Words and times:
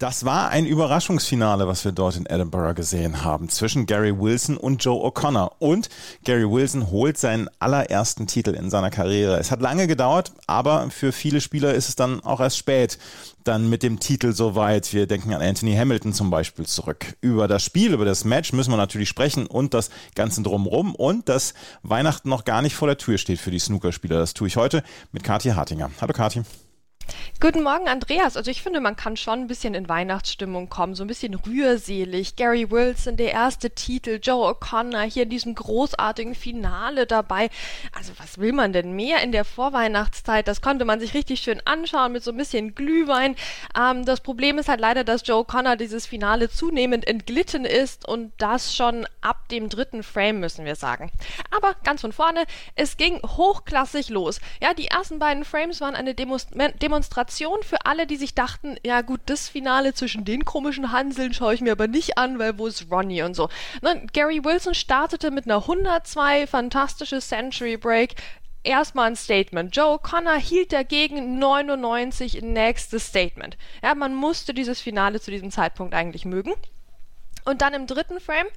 Das 0.00 0.24
war 0.24 0.48
ein 0.48 0.64
Überraschungsfinale, 0.64 1.68
was 1.68 1.84
wir 1.84 1.92
dort 1.92 2.16
in 2.16 2.24
Edinburgh 2.24 2.72
gesehen 2.72 3.22
haben, 3.22 3.50
zwischen 3.50 3.84
Gary 3.84 4.18
Wilson 4.18 4.56
und 4.56 4.82
Joe 4.82 5.06
O'Connor. 5.06 5.56
Und 5.58 5.90
Gary 6.24 6.50
Wilson 6.50 6.90
holt 6.90 7.18
seinen 7.18 7.50
allerersten 7.58 8.26
Titel 8.26 8.54
in 8.54 8.70
seiner 8.70 8.88
Karriere. 8.88 9.36
Es 9.36 9.50
hat 9.50 9.60
lange 9.60 9.86
gedauert, 9.86 10.32
aber 10.46 10.88
für 10.88 11.12
viele 11.12 11.42
Spieler 11.42 11.74
ist 11.74 11.90
es 11.90 11.96
dann 11.96 12.20
auch 12.24 12.40
erst 12.40 12.56
spät, 12.56 12.96
dann 13.44 13.68
mit 13.68 13.82
dem 13.82 14.00
Titel 14.00 14.32
soweit. 14.32 14.90
Wir 14.94 15.06
denken 15.06 15.34
an 15.34 15.42
Anthony 15.42 15.74
Hamilton 15.74 16.14
zum 16.14 16.30
Beispiel 16.30 16.64
zurück. 16.64 17.18
Über 17.20 17.46
das 17.46 17.62
Spiel, 17.62 17.92
über 17.92 18.06
das 18.06 18.24
Match 18.24 18.54
müssen 18.54 18.70
wir 18.70 18.78
natürlich 18.78 19.10
sprechen 19.10 19.46
und 19.46 19.74
das 19.74 19.90
Ganze 20.14 20.40
drumherum 20.40 20.94
und 20.94 21.28
dass 21.28 21.52
Weihnachten 21.82 22.30
noch 22.30 22.46
gar 22.46 22.62
nicht 22.62 22.74
vor 22.74 22.88
der 22.88 22.96
Tür 22.96 23.18
steht 23.18 23.38
für 23.38 23.50
die 23.50 23.58
Snookerspieler. 23.58 24.16
Das 24.18 24.32
tue 24.32 24.48
ich 24.48 24.56
heute 24.56 24.82
mit 25.12 25.24
Kathi 25.24 25.50
Hartinger. 25.50 25.90
Hallo 26.00 26.14
Kathi. 26.14 26.40
Guten 27.42 27.62
Morgen, 27.62 27.88
Andreas. 27.88 28.36
Also 28.36 28.50
ich 28.50 28.60
finde, 28.60 28.82
man 28.82 28.96
kann 28.96 29.16
schon 29.16 29.38
ein 29.38 29.46
bisschen 29.46 29.72
in 29.72 29.88
Weihnachtsstimmung 29.88 30.68
kommen, 30.68 30.94
so 30.94 31.04
ein 31.04 31.06
bisschen 31.06 31.32
rührselig. 31.34 32.36
Gary 32.36 32.70
Wilson, 32.70 33.16
der 33.16 33.32
erste 33.32 33.70
Titel, 33.70 34.20
Joe 34.22 34.52
O'Connor 34.52 35.04
hier 35.04 35.22
in 35.22 35.30
diesem 35.30 35.54
großartigen 35.54 36.34
Finale 36.34 37.06
dabei. 37.06 37.48
Also 37.96 38.12
was 38.18 38.36
will 38.36 38.52
man 38.52 38.74
denn 38.74 38.92
mehr 38.92 39.22
in 39.22 39.32
der 39.32 39.46
Vorweihnachtszeit? 39.46 40.48
Das 40.48 40.60
konnte 40.60 40.84
man 40.84 41.00
sich 41.00 41.14
richtig 41.14 41.40
schön 41.40 41.62
anschauen 41.64 42.12
mit 42.12 42.22
so 42.22 42.30
ein 42.30 42.36
bisschen 42.36 42.74
Glühwein. 42.74 43.36
Ähm, 43.74 44.04
das 44.04 44.20
Problem 44.20 44.58
ist 44.58 44.68
halt 44.68 44.80
leider, 44.82 45.02
dass 45.02 45.26
Joe 45.26 45.42
O'Connor 45.42 45.76
dieses 45.76 46.04
Finale 46.04 46.50
zunehmend 46.50 47.08
entglitten 47.08 47.64
ist 47.64 48.06
und 48.06 48.34
das 48.36 48.76
schon 48.76 49.06
ab 49.22 49.48
dem 49.48 49.70
dritten 49.70 50.02
Frame, 50.02 50.40
müssen 50.40 50.66
wir 50.66 50.76
sagen. 50.76 51.10
Aber 51.50 51.74
ganz 51.84 52.02
von 52.02 52.12
vorne, 52.12 52.44
es 52.74 52.98
ging 52.98 53.18
hochklassig 53.22 54.10
los. 54.10 54.42
Ja, 54.60 54.74
die 54.74 54.88
ersten 54.88 55.18
beiden 55.18 55.46
Frames 55.46 55.80
waren 55.80 55.94
eine 55.94 56.14
Demonstration 56.14 57.29
Demonstration 57.30 57.62
für 57.62 57.86
alle, 57.86 58.06
die 58.06 58.16
sich 58.16 58.34
dachten, 58.34 58.76
ja 58.84 59.02
gut, 59.02 59.20
das 59.26 59.48
Finale 59.48 59.94
zwischen 59.94 60.24
den 60.24 60.44
komischen 60.44 60.90
Hanseln 60.90 61.32
schaue 61.32 61.54
ich 61.54 61.60
mir 61.60 61.72
aber 61.72 61.86
nicht 61.86 62.18
an, 62.18 62.38
weil 62.38 62.58
wo 62.58 62.66
ist 62.66 62.90
Ronnie 62.90 63.22
und 63.22 63.34
so. 63.34 63.48
Ne, 63.82 64.04
Gary 64.12 64.44
Wilson 64.44 64.74
startete 64.74 65.30
mit 65.30 65.44
einer 65.44 65.58
102, 65.58 66.46
fantastische 66.48 67.20
Century 67.20 67.76
Break, 67.76 68.16
erstmal 68.64 69.10
ein 69.10 69.16
Statement. 69.16 69.74
Joe 69.74 69.98
Connor 69.98 70.38
hielt 70.38 70.72
dagegen 70.72 71.38
99 71.38 72.42
nächstes 72.42 73.06
Statement. 73.06 73.56
Ja, 73.82 73.94
man 73.94 74.14
musste 74.14 74.52
dieses 74.52 74.80
Finale 74.80 75.20
zu 75.20 75.30
diesem 75.30 75.50
Zeitpunkt 75.50 75.94
eigentlich 75.94 76.24
mögen. 76.24 76.52
Und 77.44 77.62
dann 77.62 77.74
im 77.74 77.86
dritten 77.86 78.20
Frame 78.20 78.48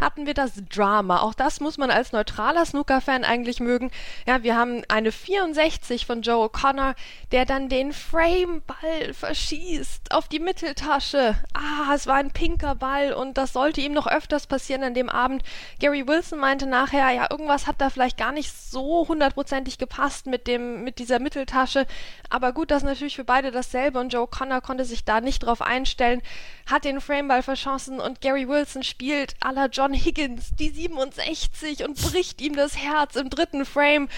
hatten 0.00 0.26
wir 0.26 0.34
das 0.34 0.52
Drama. 0.70 1.20
Auch 1.20 1.34
das 1.34 1.60
muss 1.60 1.78
man 1.78 1.90
als 1.90 2.12
neutraler 2.12 2.64
Snooker-Fan 2.64 3.24
eigentlich 3.24 3.60
mögen. 3.60 3.90
Ja, 4.26 4.42
wir 4.42 4.56
haben 4.56 4.82
eine 4.88 5.12
64 5.12 6.06
von 6.06 6.22
Joe 6.22 6.48
O'Connor, 6.48 6.94
der 7.32 7.44
dann 7.44 7.68
den 7.68 7.92
Frame-Ball 7.92 9.12
verschießt 9.12 10.12
auf 10.12 10.28
die 10.28 10.40
Mitteltasche. 10.40 11.36
Ah, 11.54 11.94
es 11.94 12.06
war 12.06 12.16
ein 12.16 12.30
pinker 12.30 12.74
Ball 12.74 13.12
und 13.12 13.36
das 13.36 13.52
sollte 13.52 13.80
ihm 13.80 13.92
noch 13.92 14.06
öfters 14.06 14.46
passieren 14.46 14.82
an 14.82 14.94
dem 14.94 15.08
Abend. 15.08 15.42
Gary 15.78 16.08
Wilson 16.08 16.38
meinte 16.38 16.66
nachher, 16.66 17.10
ja, 17.10 17.26
irgendwas 17.30 17.66
hat 17.66 17.80
da 17.80 17.90
vielleicht 17.90 18.16
gar 18.16 18.32
nicht 18.32 18.50
so 18.50 19.06
hundertprozentig 19.06 19.78
gepasst 19.78 20.26
mit 20.26 20.46
dem, 20.46 20.82
mit 20.82 20.98
dieser 20.98 21.18
Mitteltasche. 21.18 21.86
Aber 22.30 22.52
gut, 22.52 22.70
das 22.70 22.78
ist 22.78 22.88
natürlich 22.88 23.16
für 23.16 23.24
beide 23.24 23.50
dasselbe 23.50 24.00
und 24.00 24.12
Joe 24.12 24.26
O'Connor 24.26 24.60
konnte 24.62 24.84
sich 24.84 25.04
da 25.04 25.20
nicht 25.20 25.40
drauf 25.40 25.60
einstellen, 25.60 26.22
hat 26.70 26.84
den 26.84 27.00
Frameball 27.00 27.42
verschossen 27.42 28.00
und 28.00 28.20
Gary 28.20 28.48
Wilson 28.48 28.82
spielt 28.82 29.34
à 29.40 29.52
la 29.52 29.66
John 29.66 29.89
Higgins 29.94 30.50
die 30.58 30.70
67 30.70 31.84
und 31.84 32.00
bricht 32.00 32.40
ihm 32.40 32.56
das 32.56 32.76
Herz 32.76 33.16
im 33.16 33.30
dritten 33.30 33.64
Frame 33.64 34.08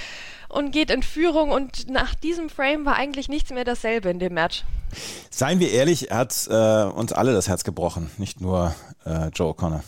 und 0.48 0.70
geht 0.70 0.90
in 0.90 1.02
Führung 1.02 1.50
und 1.50 1.88
nach 1.88 2.14
diesem 2.14 2.50
Frame 2.50 2.84
war 2.84 2.96
eigentlich 2.96 3.28
nichts 3.28 3.50
mehr 3.50 3.64
dasselbe 3.64 4.10
in 4.10 4.18
dem 4.18 4.34
Match. 4.34 4.64
Seien 5.30 5.60
wir 5.60 5.70
ehrlich, 5.70 6.10
er 6.10 6.18
hat 6.18 6.46
äh, 6.50 6.84
uns 6.84 7.12
alle 7.12 7.32
das 7.32 7.48
Herz 7.48 7.64
gebrochen, 7.64 8.10
nicht 8.18 8.40
nur 8.40 8.74
äh, 9.06 9.28
Joe 9.28 9.52
O'Connor. 9.52 9.82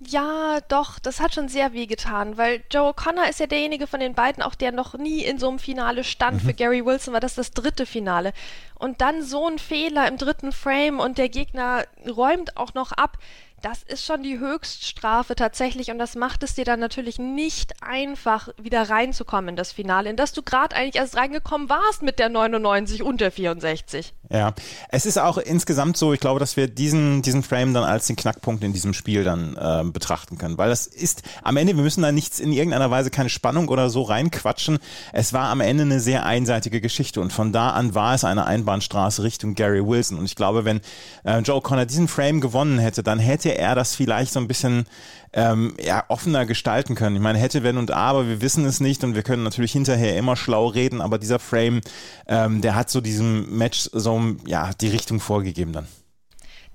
Ja, 0.00 0.60
doch, 0.68 1.00
das 1.00 1.18
hat 1.18 1.34
schon 1.34 1.48
sehr 1.48 1.72
weh 1.72 1.86
getan, 1.86 2.38
weil 2.38 2.62
Joe 2.70 2.92
O'Connor 2.92 3.28
ist 3.28 3.40
ja 3.40 3.48
derjenige 3.48 3.88
von 3.88 3.98
den 3.98 4.14
beiden, 4.14 4.44
auch 4.44 4.54
der 4.54 4.70
noch 4.70 4.94
nie 4.94 5.24
in 5.24 5.38
so 5.38 5.48
einem 5.48 5.58
Finale 5.58 6.04
stand. 6.04 6.42
Mhm. 6.44 6.46
Für 6.46 6.54
Gary 6.54 6.86
Wilson 6.86 7.12
war 7.12 7.20
das 7.20 7.34
das 7.34 7.50
dritte 7.50 7.84
Finale. 7.84 8.32
Und 8.78 9.00
dann 9.00 9.22
so 9.22 9.46
ein 9.46 9.58
Fehler 9.58 10.08
im 10.08 10.18
dritten 10.18 10.52
Frame 10.52 11.00
und 11.00 11.18
der 11.18 11.28
Gegner 11.28 11.84
räumt 12.06 12.56
auch 12.56 12.74
noch 12.74 12.92
ab 12.92 13.18
das 13.62 13.82
ist 13.82 14.04
schon 14.04 14.22
die 14.22 14.38
Höchststrafe 14.38 15.34
tatsächlich 15.34 15.90
und 15.90 15.98
das 15.98 16.14
macht 16.14 16.42
es 16.42 16.54
dir 16.54 16.64
dann 16.64 16.78
natürlich 16.78 17.18
nicht 17.18 17.82
einfach, 17.82 18.48
wieder 18.56 18.88
reinzukommen 18.88 19.50
in 19.50 19.56
das 19.56 19.72
Finale, 19.72 20.10
in 20.10 20.16
das 20.16 20.32
du 20.32 20.42
gerade 20.42 20.76
eigentlich 20.76 20.96
erst 20.96 21.16
reingekommen 21.16 21.68
warst 21.68 22.02
mit 22.02 22.18
der 22.18 22.28
99 22.28 23.02
und 23.02 23.20
der 23.20 23.32
64. 23.32 24.14
Ja, 24.30 24.54
es 24.90 25.06
ist 25.06 25.18
auch 25.18 25.38
insgesamt 25.38 25.96
so, 25.96 26.12
ich 26.12 26.20
glaube, 26.20 26.38
dass 26.38 26.56
wir 26.56 26.68
diesen, 26.68 27.22
diesen 27.22 27.42
Frame 27.42 27.74
dann 27.74 27.84
als 27.84 28.06
den 28.06 28.16
Knackpunkt 28.16 28.62
in 28.62 28.72
diesem 28.72 28.92
Spiel 28.92 29.24
dann 29.24 29.56
äh, 29.56 29.84
betrachten 29.90 30.38
können, 30.38 30.58
weil 30.58 30.68
das 30.68 30.86
ist 30.86 31.22
am 31.42 31.56
Ende, 31.56 31.74
wir 31.74 31.82
müssen 31.82 32.02
da 32.02 32.12
nichts 32.12 32.38
in 32.38 32.52
irgendeiner 32.52 32.90
Weise 32.90 33.10
keine 33.10 33.30
Spannung 33.30 33.68
oder 33.68 33.90
so 33.90 34.02
reinquatschen. 34.02 34.78
Es 35.12 35.32
war 35.32 35.48
am 35.48 35.60
Ende 35.60 35.82
eine 35.82 36.00
sehr 36.00 36.24
einseitige 36.24 36.80
Geschichte 36.80 37.20
und 37.20 37.32
von 37.32 37.52
da 37.52 37.70
an 37.70 37.94
war 37.94 38.14
es 38.14 38.24
eine 38.24 38.44
Einbahnstraße 38.68 39.22
Richtung 39.22 39.54
Gary 39.54 39.84
Wilson 39.84 40.18
und 40.18 40.26
ich 40.26 40.36
glaube, 40.36 40.64
wenn 40.64 40.80
äh, 41.24 41.38
Joe 41.38 41.60
Connor 41.60 41.86
diesen 41.86 42.06
Frame 42.06 42.40
gewonnen 42.40 42.78
hätte, 42.78 43.02
dann 43.02 43.18
hätte 43.18 43.56
er 43.56 43.74
das 43.74 43.94
vielleicht 43.94 44.32
so 44.32 44.40
ein 44.40 44.48
bisschen 44.48 44.86
ähm, 45.32 45.74
ja, 45.80 46.04
offener 46.08 46.44
gestalten 46.44 46.94
können. 46.94 47.16
Ich 47.16 47.22
meine, 47.22 47.38
hätte, 47.38 47.62
wenn 47.62 47.78
und 47.78 47.90
aber, 47.90 48.28
wir 48.28 48.40
wissen 48.40 48.64
es 48.66 48.80
nicht 48.80 49.04
und 49.04 49.14
wir 49.14 49.22
können 49.22 49.42
natürlich 49.42 49.72
hinterher 49.72 50.16
immer 50.16 50.36
schlau 50.36 50.66
reden, 50.66 51.00
aber 51.00 51.18
dieser 51.18 51.38
Frame, 51.38 51.80
ähm, 52.26 52.60
der 52.60 52.74
hat 52.74 52.90
so 52.90 53.00
diesem 53.00 53.56
Match 53.56 53.88
so 53.92 54.36
ja, 54.46 54.70
die 54.80 54.88
Richtung 54.88 55.20
vorgegeben 55.20 55.72
dann. 55.72 55.88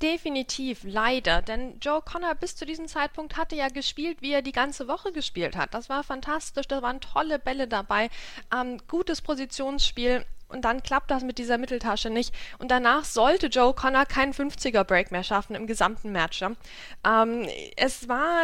Definitiv, 0.01 0.79
leider. 0.83 1.41
Denn 1.41 1.79
Joe 1.79 2.01
Connor 2.01 2.35
bis 2.35 2.55
zu 2.55 2.65
diesem 2.65 2.87
Zeitpunkt 2.87 3.37
hatte 3.37 3.55
ja 3.55 3.69
gespielt, 3.69 4.17
wie 4.21 4.33
er 4.33 4.41
die 4.41 4.51
ganze 4.51 4.87
Woche 4.87 5.13
gespielt 5.13 5.55
hat. 5.55 5.73
Das 5.73 5.87
war 5.87 6.03
fantastisch, 6.03 6.67
da 6.67 6.81
waren 6.81 6.99
tolle 6.99 7.39
Bälle 7.39 7.67
dabei, 7.67 8.09
ähm, 8.53 8.79
gutes 8.87 9.21
Positionsspiel 9.21 10.25
und 10.53 10.61
dann 10.61 10.83
klappt 10.83 11.11
das 11.11 11.23
mit 11.23 11.37
dieser 11.37 11.57
Mitteltasche 11.57 12.09
nicht. 12.09 12.33
Und 12.59 12.71
danach 12.71 13.05
sollte 13.05 13.47
Joe 13.47 13.73
Connor 13.73 14.05
keinen 14.05 14.33
50er 14.33 14.83
Break 14.83 15.11
mehr 15.11 15.23
schaffen 15.23 15.55
im 15.55 15.67
gesamten 15.67 16.11
Match. 16.11 16.41
Ähm, 17.05 17.47
es 17.75 18.07
war 18.07 18.43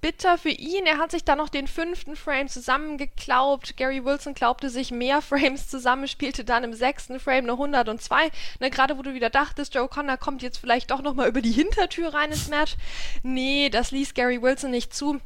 bitter 0.00 0.38
für 0.38 0.50
ihn. 0.50 0.86
Er 0.86 0.98
hat 0.98 1.10
sich 1.10 1.24
dann 1.24 1.38
noch 1.38 1.48
den 1.48 1.66
fünften 1.66 2.16
Frame 2.16 2.48
zusammengeklaubt. 2.48 3.76
Gary 3.76 4.04
Wilson 4.04 4.34
glaubte 4.34 4.70
sich 4.70 4.90
mehr 4.90 5.22
Frames 5.22 5.68
zusammen, 5.68 6.08
spielte 6.08 6.44
dann 6.44 6.64
im 6.64 6.74
sechsten 6.74 7.20
Frame 7.20 7.44
eine 7.44 7.52
102. 7.52 8.30
Ne, 8.60 8.70
Gerade 8.70 8.98
wo 8.98 9.02
du 9.02 9.14
wieder 9.14 9.30
dachtest, 9.30 9.74
Joe 9.74 9.88
Connor 9.88 10.16
kommt 10.16 10.42
jetzt 10.42 10.58
vielleicht 10.58 10.90
doch 10.90 11.02
nochmal 11.02 11.28
über 11.28 11.42
die 11.42 11.52
Hintertür 11.52 12.14
rein 12.14 12.30
ins 12.30 12.48
Match. 12.48 12.76
Nee, 13.22 13.68
das 13.70 13.90
ließ 13.90 14.14
Gary 14.14 14.40
Wilson 14.42 14.70
nicht 14.70 14.94
zu. 14.94 15.20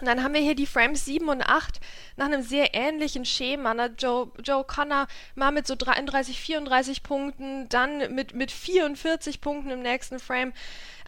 Und 0.00 0.06
dann 0.06 0.22
haben 0.22 0.34
wir 0.34 0.40
hier 0.40 0.54
die 0.54 0.66
Frames 0.66 1.04
7 1.06 1.28
und 1.28 1.42
8 1.42 1.80
nach 2.16 2.26
einem 2.26 2.42
sehr 2.42 2.74
ähnlichen 2.74 3.24
Schema. 3.24 3.72
Ne? 3.72 3.94
Joe, 3.98 4.30
Joe 4.42 4.64
Connor 4.64 5.06
mal 5.34 5.52
mit 5.52 5.66
so 5.66 5.74
33, 5.74 6.38
34 6.40 7.02
Punkten, 7.02 7.68
dann 7.68 8.14
mit, 8.14 8.34
mit 8.34 8.52
44 8.52 9.40
Punkten 9.40 9.70
im 9.70 9.80
nächsten 9.80 10.18
Frame 10.18 10.52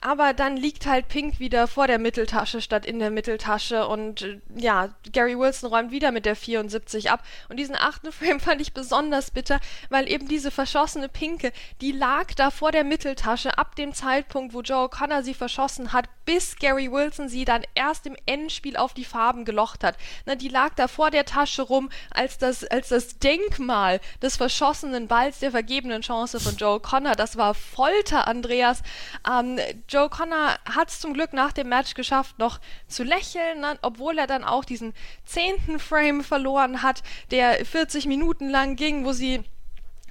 aber 0.00 0.32
dann 0.32 0.56
liegt 0.56 0.86
halt 0.86 1.08
Pink 1.08 1.40
wieder 1.40 1.66
vor 1.66 1.86
der 1.86 1.98
Mitteltasche 1.98 2.60
statt 2.60 2.86
in 2.86 2.98
der 2.98 3.10
Mitteltasche 3.10 3.86
und 3.86 4.22
äh, 4.22 4.40
ja, 4.56 4.90
Gary 5.12 5.38
Wilson 5.38 5.70
räumt 5.70 5.90
wieder 5.90 6.12
mit 6.12 6.26
der 6.26 6.36
74 6.36 7.10
ab 7.10 7.24
und 7.48 7.58
diesen 7.58 7.76
achten 7.76 8.12
Frame 8.12 8.40
fand 8.48 8.60
ich 8.60 8.72
besonders 8.72 9.30
bitter, 9.30 9.60
weil 9.88 10.10
eben 10.10 10.28
diese 10.28 10.50
verschossene 10.50 11.08
Pinke, 11.08 11.52
die 11.80 11.92
lag 11.92 12.34
da 12.34 12.50
vor 12.50 12.72
der 12.72 12.84
Mitteltasche 12.84 13.58
ab 13.58 13.76
dem 13.76 13.92
Zeitpunkt, 13.92 14.54
wo 14.54 14.62
Joe 14.62 14.88
Connor 14.88 15.22
sie 15.22 15.34
verschossen 15.34 15.92
hat, 15.92 16.08
bis 16.24 16.56
Gary 16.56 16.92
Wilson 16.92 17.28
sie 17.28 17.44
dann 17.44 17.62
erst 17.74 18.06
im 18.06 18.16
Endspiel 18.26 18.76
auf 18.76 18.92
die 18.92 19.04
Farben 19.04 19.44
gelocht 19.44 19.82
hat. 19.82 19.96
Na, 20.26 20.34
die 20.34 20.48
lag 20.48 20.74
da 20.74 20.86
vor 20.86 21.10
der 21.10 21.24
Tasche 21.24 21.62
rum 21.62 21.88
als 22.10 22.38
das, 22.38 22.64
als 22.64 22.88
das 22.88 23.18
Denkmal 23.18 24.00
des 24.20 24.36
verschossenen 24.36 25.08
Balls 25.08 25.38
der 25.38 25.50
vergebenen 25.50 26.02
Chance 26.02 26.38
von 26.38 26.56
Joe 26.56 26.80
Connor. 26.80 27.14
Das 27.14 27.36
war 27.36 27.54
Folter, 27.54 28.26
Andreas. 28.28 28.82
Ähm, 29.26 29.58
Joe 29.88 30.10
Connor 30.10 30.58
hat 30.68 30.90
es 30.90 31.00
zum 31.00 31.14
Glück 31.14 31.32
nach 31.32 31.52
dem 31.52 31.70
Match 31.70 31.94
geschafft, 31.94 32.38
noch 32.38 32.60
zu 32.86 33.04
lächeln, 33.04 33.60
ne, 33.60 33.78
obwohl 33.80 34.18
er 34.18 34.26
dann 34.26 34.44
auch 34.44 34.64
diesen 34.64 34.92
zehnten 35.24 35.78
Frame 35.78 36.22
verloren 36.22 36.82
hat, 36.82 37.02
der 37.30 37.64
40 37.64 38.06
Minuten 38.06 38.50
lang 38.50 38.76
ging, 38.76 39.04
wo 39.04 39.12
sie 39.12 39.42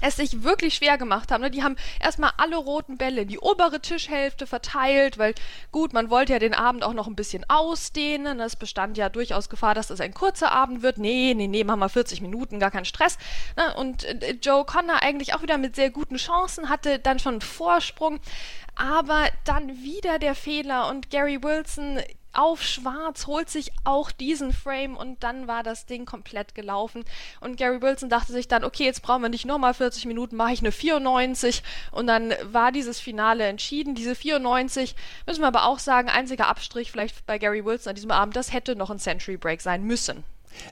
es 0.01 0.17
sich 0.17 0.43
wirklich 0.43 0.75
schwer 0.75 0.97
gemacht 0.97 1.31
haben. 1.31 1.41
Ne? 1.41 1.51
Die 1.51 1.63
haben 1.63 1.75
erstmal 1.99 2.31
alle 2.37 2.57
roten 2.57 2.97
Bälle 2.97 3.21
in 3.21 3.27
die 3.27 3.39
obere 3.39 3.81
Tischhälfte 3.81 4.47
verteilt, 4.47 5.17
weil 5.17 5.33
gut, 5.71 5.93
man 5.93 6.09
wollte 6.09 6.33
ja 6.33 6.39
den 6.39 6.53
Abend 6.53 6.83
auch 6.83 6.93
noch 6.93 7.07
ein 7.07 7.15
bisschen 7.15 7.45
ausdehnen. 7.49 8.39
Es 8.39 8.55
bestand 8.55 8.97
ja 8.97 9.09
durchaus 9.09 9.49
Gefahr, 9.49 9.75
dass 9.75 9.89
es 9.89 10.01
ein 10.01 10.13
kurzer 10.13 10.51
Abend 10.51 10.81
wird. 10.81 10.97
Nee, 10.97 11.33
nee, 11.35 11.47
nee, 11.47 11.63
machen 11.63 11.79
wir 11.79 11.89
40 11.89 12.21
Minuten, 12.21 12.59
gar 12.59 12.71
kein 12.71 12.85
Stress. 12.85 13.17
Ne? 13.55 13.75
Und 13.75 14.03
äh, 14.03 14.37
Joe 14.41 14.65
Connor 14.65 15.01
eigentlich 15.01 15.33
auch 15.33 15.41
wieder 15.41 15.57
mit 15.57 15.75
sehr 15.75 15.89
guten 15.89 16.17
Chancen, 16.17 16.69
hatte 16.69 16.99
dann 16.99 17.19
schon 17.19 17.35
einen 17.35 17.41
Vorsprung. 17.41 18.19
Aber 18.75 19.25
dann 19.43 19.69
wieder 19.81 20.19
der 20.19 20.35
Fehler 20.35 20.87
und 20.89 21.09
Gary 21.09 21.41
Wilson 21.41 21.99
auf 22.37 22.61
schwarz, 22.61 23.27
holt 23.27 23.49
sich 23.49 23.71
auch 23.83 24.11
diesen 24.11 24.53
Frame 24.53 24.95
und 24.95 25.23
dann 25.23 25.47
war 25.47 25.63
das 25.63 25.85
Ding 25.85 26.05
komplett 26.05 26.55
gelaufen. 26.55 27.03
Und 27.41 27.57
Gary 27.57 27.81
Wilson 27.81 28.09
dachte 28.09 28.31
sich 28.31 28.47
dann, 28.47 28.63
okay, 28.63 28.85
jetzt 28.85 29.01
brauchen 29.01 29.23
wir 29.23 29.29
nicht 29.29 29.45
nochmal 29.45 29.73
40 29.73 30.05
Minuten, 30.05 30.35
mache 30.35 30.53
ich 30.53 30.59
eine 30.59 30.71
94 30.71 31.63
und 31.91 32.07
dann 32.07 32.33
war 32.43 32.71
dieses 32.71 32.99
Finale 32.99 33.45
entschieden. 33.45 33.95
Diese 33.95 34.13
94, 34.15 34.95
müssen 35.25 35.41
wir 35.41 35.47
aber 35.47 35.65
auch 35.65 35.79
sagen, 35.79 36.09
einziger 36.09 36.47
Abstrich 36.47 36.91
vielleicht 36.91 37.25
bei 37.25 37.39
Gary 37.39 37.65
Wilson 37.65 37.89
an 37.89 37.95
diesem 37.95 38.11
Abend, 38.11 38.35
das 38.35 38.53
hätte 38.53 38.75
noch 38.75 38.91
ein 38.91 38.99
Century 38.99 39.37
Break 39.37 39.61
sein 39.61 39.83
müssen. 39.83 40.23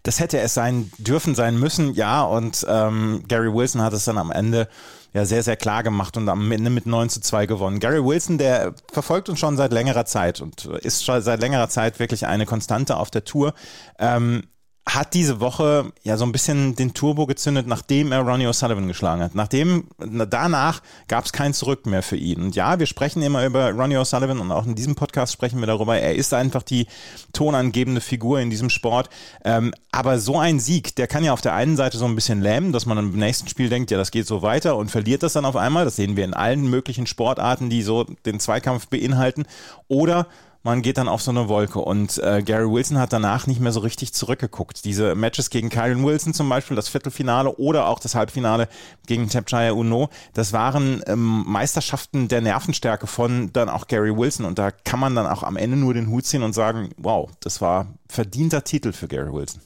Das 0.04 0.20
hätte 0.20 0.40
es 0.40 0.54
sein 0.54 0.92
dürfen, 0.98 1.36
sein 1.36 1.58
müssen, 1.60 1.94
ja. 1.94 2.24
Und 2.24 2.66
ähm, 2.68 3.24
Gary 3.28 3.54
Wilson 3.54 3.82
hat 3.82 3.94
es 3.94 4.06
dann 4.06 4.18
am 4.18 4.32
Ende 4.32 4.68
ja 5.16 5.24
sehr, 5.24 5.44
sehr 5.44 5.56
klar 5.56 5.82
gemacht 5.82 6.18
und 6.18 6.28
am 6.28 6.52
Ende 6.52 6.70
mit 6.70 6.86
9 6.86 7.08
zu 7.10 7.22
2 7.22 7.46
gewonnen. 7.46 7.80
Gary 7.80 8.04
Wilson, 8.04 8.38
der 8.38 8.74
verfolgt 8.92 9.30
uns 9.30 9.40
schon 9.40 9.56
seit 9.56 9.72
längerer 9.72 10.06
Zeit 10.06 10.42
und 10.42 10.66
ist 10.66 11.06
schon 11.06 11.22
seit 11.22 11.40
längerer 11.40 11.70
Zeit 11.70 12.00
wirklich 12.00 12.28
eine 12.28 12.46
Konstante 12.46 12.98
auf 12.98 13.12
der 13.12 13.24
Tour. 13.24 13.54
Ähm, 13.98 14.44
hat 14.88 15.16
diese 15.16 15.40
Woche 15.40 15.92
ja 16.04 16.16
so 16.16 16.26
ein 16.26 16.32
bisschen 16.32 16.76
den 16.76 16.94
Turbo 16.94 17.26
gezündet, 17.26 17.66
nachdem 17.66 18.12
er 18.12 18.20
Ronnie 18.22 18.46
O'Sullivan 18.46 18.88
geschlagen 18.88 19.24
hat. 19.24 19.34
Nachdem, 19.34 19.88
danach 19.98 20.82
gab 21.08 21.26
es 21.26 21.34
kein 21.34 21.56
Zurück 21.56 21.88
mehr 21.88 22.04
für 22.04 22.18
ihn. 22.18 22.44
Und 22.44 22.56
ja, 22.56 22.78
wir 22.78 22.86
sprechen 22.86 23.24
immer 23.24 23.46
über 23.46 23.72
Ronnie 23.72 23.98
O'Sullivan 23.98 24.40
und 24.40 24.52
auch 24.52 24.68
in 24.68 24.76
diesem 24.76 24.94
Podcast 24.94 25.34
sprechen 25.34 25.60
wir 25.60 25.66
darüber. 25.66 25.98
Er 25.98 26.14
ist 26.14 26.36
einfach 26.36 26.62
die 26.62 26.86
tonangebende 27.34 28.00
Figur 28.00 28.40
in 28.40 28.52
diesem 28.52 28.70
Sport. 28.70 29.10
Ähm, 29.44 29.74
aber 29.92 30.20
so 30.20 30.38
ein 30.38 30.60
Sieg, 30.60 30.96
der 30.96 31.08
kann 31.08 31.24
ja 31.24 31.34
auf 31.34 31.42
der 31.42 31.56
einen 31.56 31.78
Seite 31.78 31.98
so 31.98 32.06
ein 32.06 32.16
bisschen 32.16 32.42
lähmen, 32.42 32.72
dass 32.72 32.86
man 32.86 33.00
im 33.00 33.12
nächsten 33.18 33.48
Spiel 33.48 33.70
denkt, 33.70 33.90
ja, 33.90 33.98
das 33.98 34.12
geht 34.12 34.28
so 34.28 34.44
weiter 34.44 34.78
und 34.78 34.92
verliert 34.92 35.24
das 35.24 35.34
dann 35.34 35.46
auf 35.46 35.56
einmal. 35.56 35.86
Das 35.86 35.96
sehen 35.96 36.16
wir 36.16 36.24
in 36.24 36.36
allen 36.36 36.70
möglichen 36.70 37.08
Sportarten, 37.08 37.72
die 37.72 37.82
so 37.82 38.04
den 38.04 38.40
Zweikampf 38.40 38.88
beinhalten. 38.88 39.46
Oder 39.88 40.28
man 40.66 40.82
geht 40.82 40.98
dann 40.98 41.08
auf 41.08 41.22
so 41.22 41.30
eine 41.30 41.48
Wolke. 41.48 41.80
Und 41.80 42.18
äh, 42.18 42.42
Gary 42.44 42.70
Wilson 42.70 42.98
hat 42.98 43.14
danach 43.14 43.46
nicht 43.46 43.62
mehr 43.62 43.72
so 43.72 43.82
richtig 43.82 44.14
zurückgeguckt. 44.14 44.84
Diese 44.84 45.14
Matches 45.14 45.52
gegen 45.52 45.70
Kyron 45.70 46.04
Wilson 46.04 46.34
zum 46.34 46.50
Beispiel, 46.50 46.76
das 46.76 46.90
Viertelfinale 46.90 47.56
oder 47.58 47.88
auch 47.88 48.00
das 48.00 48.16
Halbfinale 48.16 48.68
gegen 49.06 49.30
Tapchaya 49.30 49.74
Uno, 49.74 50.10
das 50.34 50.54
waren 50.54 51.04
ähm, 51.06 51.44
Meisterschaften 51.46 52.28
der 52.28 52.42
Nervenstärke 52.42 53.06
von 53.06 53.54
dann 53.54 53.70
auch 53.70 53.88
Gary 53.88 54.18
Wilson. 54.18 54.46
Und 54.46 54.58
da 54.58 54.72
kann 54.72 55.00
man 55.00 55.14
dann 55.14 55.28
auch 55.28 55.44
am 55.44 55.56
Ende 55.56 55.78
nur 55.78 55.94
den 55.94 56.10
Hut 56.10 56.26
ziehen 56.26 56.42
und 56.42 56.54
sagen, 56.54 56.90
wow, 56.98 57.30
das 57.42 57.62
war 57.62 57.88
verdienter 58.10 58.64
Titel 58.64 58.92
für 58.92 59.08
Gary 59.08 59.32
Wilson. 59.32 59.62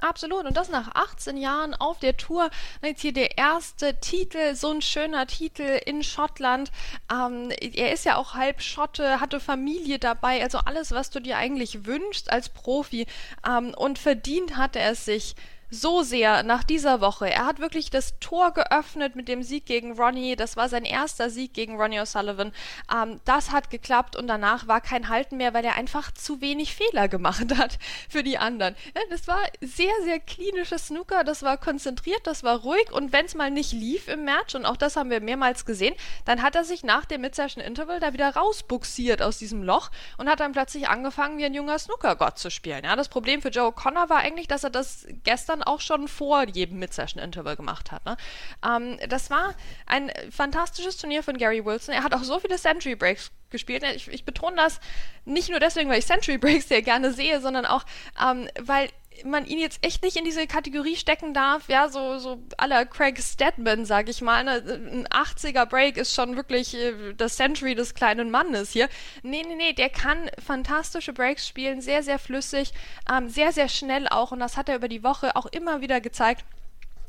Absolut. 0.00 0.44
Und 0.44 0.56
das 0.56 0.68
nach 0.68 0.94
18 0.94 1.36
Jahren 1.36 1.74
auf 1.74 1.98
der 1.98 2.16
Tour. 2.16 2.50
Jetzt 2.82 3.00
hier 3.00 3.12
der 3.12 3.38
erste 3.38 3.98
Titel, 4.00 4.54
so 4.54 4.70
ein 4.70 4.82
schöner 4.82 5.26
Titel 5.26 5.80
in 5.86 6.02
Schottland. 6.02 6.70
Ähm, 7.10 7.50
er 7.50 7.92
ist 7.92 8.04
ja 8.04 8.16
auch 8.16 8.34
halb 8.34 8.60
Schotte, 8.60 9.20
hatte 9.20 9.40
Familie 9.40 9.98
dabei, 9.98 10.42
also 10.42 10.58
alles, 10.58 10.92
was 10.92 11.10
du 11.10 11.20
dir 11.20 11.38
eigentlich 11.38 11.86
wünschst 11.86 12.30
als 12.30 12.50
Profi. 12.50 13.06
Ähm, 13.46 13.74
und 13.74 13.98
verdient 13.98 14.56
hatte 14.56 14.78
er 14.78 14.92
es 14.92 15.04
sich 15.04 15.34
so 15.70 16.02
sehr 16.02 16.42
nach 16.42 16.64
dieser 16.64 17.00
Woche. 17.00 17.30
Er 17.30 17.46
hat 17.46 17.58
wirklich 17.58 17.90
das 17.90 18.18
Tor 18.20 18.52
geöffnet 18.52 19.16
mit 19.16 19.28
dem 19.28 19.42
Sieg 19.42 19.66
gegen 19.66 19.98
Ronnie. 19.98 20.36
Das 20.36 20.56
war 20.56 20.68
sein 20.68 20.84
erster 20.84 21.30
Sieg 21.30 21.54
gegen 21.54 21.76
Ronnie 21.80 22.00
O'Sullivan. 22.00 22.52
Ähm, 22.92 23.20
das 23.24 23.50
hat 23.50 23.70
geklappt 23.70 24.16
und 24.16 24.26
danach 24.26 24.68
war 24.68 24.80
kein 24.80 25.08
Halten 25.08 25.36
mehr, 25.36 25.54
weil 25.54 25.64
er 25.64 25.76
einfach 25.76 26.12
zu 26.12 26.40
wenig 26.40 26.74
Fehler 26.74 27.08
gemacht 27.08 27.56
hat 27.56 27.78
für 28.08 28.22
die 28.22 28.38
anderen. 28.38 28.76
Ja, 28.94 29.02
das 29.10 29.26
war 29.26 29.40
sehr, 29.60 29.92
sehr 30.04 30.20
klinisches 30.20 30.88
Snooker. 30.88 31.24
Das 31.24 31.42
war 31.42 31.56
konzentriert, 31.56 32.26
das 32.26 32.42
war 32.42 32.60
ruhig 32.60 32.92
und 32.92 33.12
wenn 33.12 33.26
es 33.26 33.34
mal 33.34 33.50
nicht 33.50 33.72
lief 33.72 34.08
im 34.08 34.24
Match, 34.24 34.54
und 34.54 34.64
auch 34.64 34.76
das 34.76 34.96
haben 34.96 35.10
wir 35.10 35.20
mehrmals 35.20 35.64
gesehen, 35.64 35.94
dann 36.24 36.42
hat 36.42 36.54
er 36.54 36.64
sich 36.64 36.84
nach 36.84 37.04
dem 37.04 37.20
Mid-Session 37.20 37.62
Interval 37.62 38.00
da 38.00 38.12
wieder 38.12 38.34
rausbuxiert 38.34 39.22
aus 39.22 39.38
diesem 39.38 39.62
Loch 39.62 39.90
und 40.18 40.28
hat 40.28 40.40
dann 40.40 40.52
plötzlich 40.52 40.88
angefangen, 40.88 41.38
wie 41.38 41.44
ein 41.44 41.54
junger 41.54 41.78
Snookergott 41.78 42.38
zu 42.38 42.50
spielen. 42.50 42.84
Ja, 42.84 42.96
das 42.96 43.08
Problem 43.08 43.42
für 43.42 43.48
Joe 43.48 43.72
Connor 43.72 44.08
war 44.08 44.18
eigentlich, 44.18 44.48
dass 44.48 44.64
er 44.64 44.70
das 44.70 45.06
gestern 45.24 45.55
dann 45.56 45.62
auch 45.62 45.80
schon 45.80 46.08
vor 46.08 46.46
jedem 46.48 46.78
Mid-Session-Interval 46.78 47.56
gemacht 47.56 47.92
hat. 47.92 48.04
Ne? 48.04 48.16
Ähm, 48.64 48.98
das 49.08 49.30
war 49.30 49.54
ein 49.86 50.10
fantastisches 50.30 50.96
Turnier 50.96 51.22
von 51.22 51.38
Gary 51.38 51.64
Wilson. 51.64 51.94
Er 51.94 52.02
hat 52.02 52.14
auch 52.14 52.24
so 52.24 52.38
viele 52.38 52.56
Century 52.56 52.94
Breaks 52.94 53.30
gespielt. 53.50 53.82
Ich, 53.94 54.08
ich 54.08 54.24
betone 54.24 54.56
das 54.56 54.80
nicht 55.24 55.50
nur 55.50 55.60
deswegen, 55.60 55.88
weil 55.88 55.98
ich 55.98 56.06
Century 56.06 56.38
Breaks 56.38 56.68
sehr 56.68 56.82
gerne 56.82 57.12
sehe, 57.12 57.40
sondern 57.40 57.66
auch, 57.66 57.84
ähm, 58.22 58.48
weil 58.60 58.90
man 59.24 59.46
ihn 59.46 59.58
jetzt 59.58 59.84
echt 59.84 60.02
nicht 60.02 60.16
in 60.16 60.24
diese 60.24 60.46
Kategorie 60.46 60.96
stecken 60.96 61.34
darf, 61.34 61.68
ja, 61.68 61.88
so, 61.88 62.18
so 62.18 62.42
aller 62.56 62.84
Craig 62.84 63.18
Stedman, 63.20 63.84
sag 63.84 64.08
ich 64.08 64.20
mal. 64.20 64.44
Ne? 64.44 64.62
Ein 64.66 65.06
80er 65.08 65.66
Break 65.66 65.96
ist 65.96 66.14
schon 66.14 66.36
wirklich 66.36 66.74
äh, 66.74 67.14
das 67.16 67.36
Century 67.36 67.74
des 67.74 67.94
kleinen 67.94 68.30
Mannes 68.30 68.70
hier. 68.70 68.88
Nee, 69.22 69.44
nee, 69.46 69.54
nee, 69.54 69.72
der 69.72 69.88
kann 69.88 70.30
fantastische 70.44 71.12
Breaks 71.12 71.46
spielen, 71.46 71.80
sehr, 71.80 72.02
sehr 72.02 72.18
flüssig, 72.18 72.72
ähm, 73.12 73.28
sehr, 73.28 73.52
sehr 73.52 73.68
schnell 73.68 74.08
auch 74.08 74.32
und 74.32 74.40
das 74.40 74.56
hat 74.56 74.68
er 74.68 74.76
über 74.76 74.88
die 74.88 75.02
Woche 75.02 75.36
auch 75.36 75.46
immer 75.46 75.80
wieder 75.80 76.00
gezeigt. 76.00 76.44